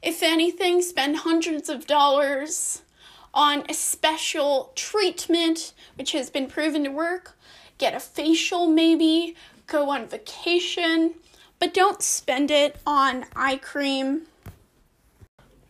If 0.01 0.21
anything, 0.21 0.81
spend 0.81 1.17
hundreds 1.17 1.69
of 1.69 1.87
dollars 1.87 2.81
on 3.33 3.63
a 3.67 3.73
special 3.73 4.71
treatment 4.75 5.73
which 5.95 6.11
has 6.11 6.29
been 6.29 6.47
proven 6.47 6.83
to 6.83 6.91
work. 6.91 7.37
Get 7.77 7.95
a 7.95 7.99
facial, 7.99 8.67
maybe, 8.67 9.35
go 9.67 9.89
on 9.89 10.07
vacation, 10.07 11.15
but 11.59 11.73
don't 11.73 12.01
spend 12.01 12.51
it 12.51 12.77
on 12.85 13.25
eye 13.35 13.57
cream 13.57 14.23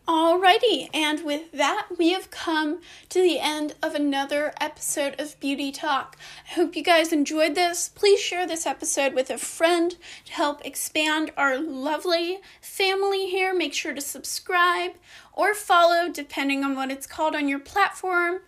Alrighty, 0.08 0.88
and 0.94 1.26
with 1.26 1.52
that, 1.52 1.88
we 1.98 2.12
have 2.12 2.30
come 2.30 2.80
to 3.10 3.20
the 3.24 3.39
end 3.39 3.74
of 3.82 3.96
another 3.96 4.54
episode 4.62 5.20
of 5.20 5.39
Beauty 5.39 5.72
Talk. 5.72 6.15
I 6.48 6.54
hope 6.54 6.76
you 6.76 6.84
guys 6.84 7.12
enjoyed 7.12 7.56
this. 7.56 7.89
Please 7.89 8.20
share 8.20 8.46
this 8.46 8.68
episode 8.68 9.15
with 9.15 9.32
a 9.32 9.39
friend 9.39 9.96
to 10.26 10.32
help 10.32 10.63
expand 10.63 11.32
our 11.36 11.58
lovely 11.58 12.38
family 12.62 13.26
here. 13.32 13.52
Make 13.56 13.74
sure 13.74 13.96
to 13.96 14.02
subscribe 14.02 14.91
or 15.34 15.56
follow, 15.56 16.08
depending 16.08 16.63
on 16.63 16.76
what 16.76 16.91
it's 16.91 17.08
called 17.08 17.34
on 17.34 17.48
your 17.48 17.58
platform. 17.58 18.41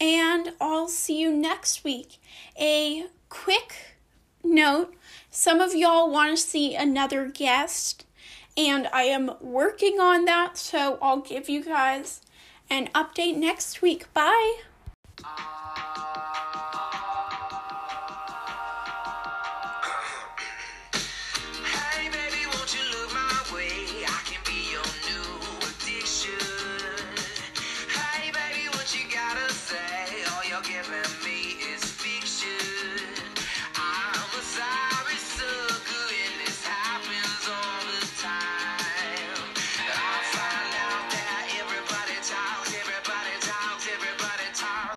And 0.00 0.54
I'll 0.58 0.88
see 0.88 1.20
you 1.20 1.30
next 1.30 1.84
week. 1.84 2.16
A 2.58 3.08
quick 3.28 3.98
note 4.42 4.94
some 5.30 5.60
of 5.60 5.74
y'all 5.74 6.10
want 6.10 6.30
to 6.30 6.42
see 6.42 6.74
another 6.74 7.26
guest 7.26 8.06
and 8.58 8.88
I 8.92 9.04
am 9.04 9.30
working 9.40 10.00
on 10.00 10.24
that, 10.24 10.58
so 10.58 10.98
I'll 11.00 11.20
give 11.20 11.48
you 11.48 11.64
guys 11.64 12.20
an 12.68 12.88
update 12.88 13.36
next 13.36 13.80
week. 13.80 14.12
Bye. 14.12 14.56
Uh, 15.24 15.87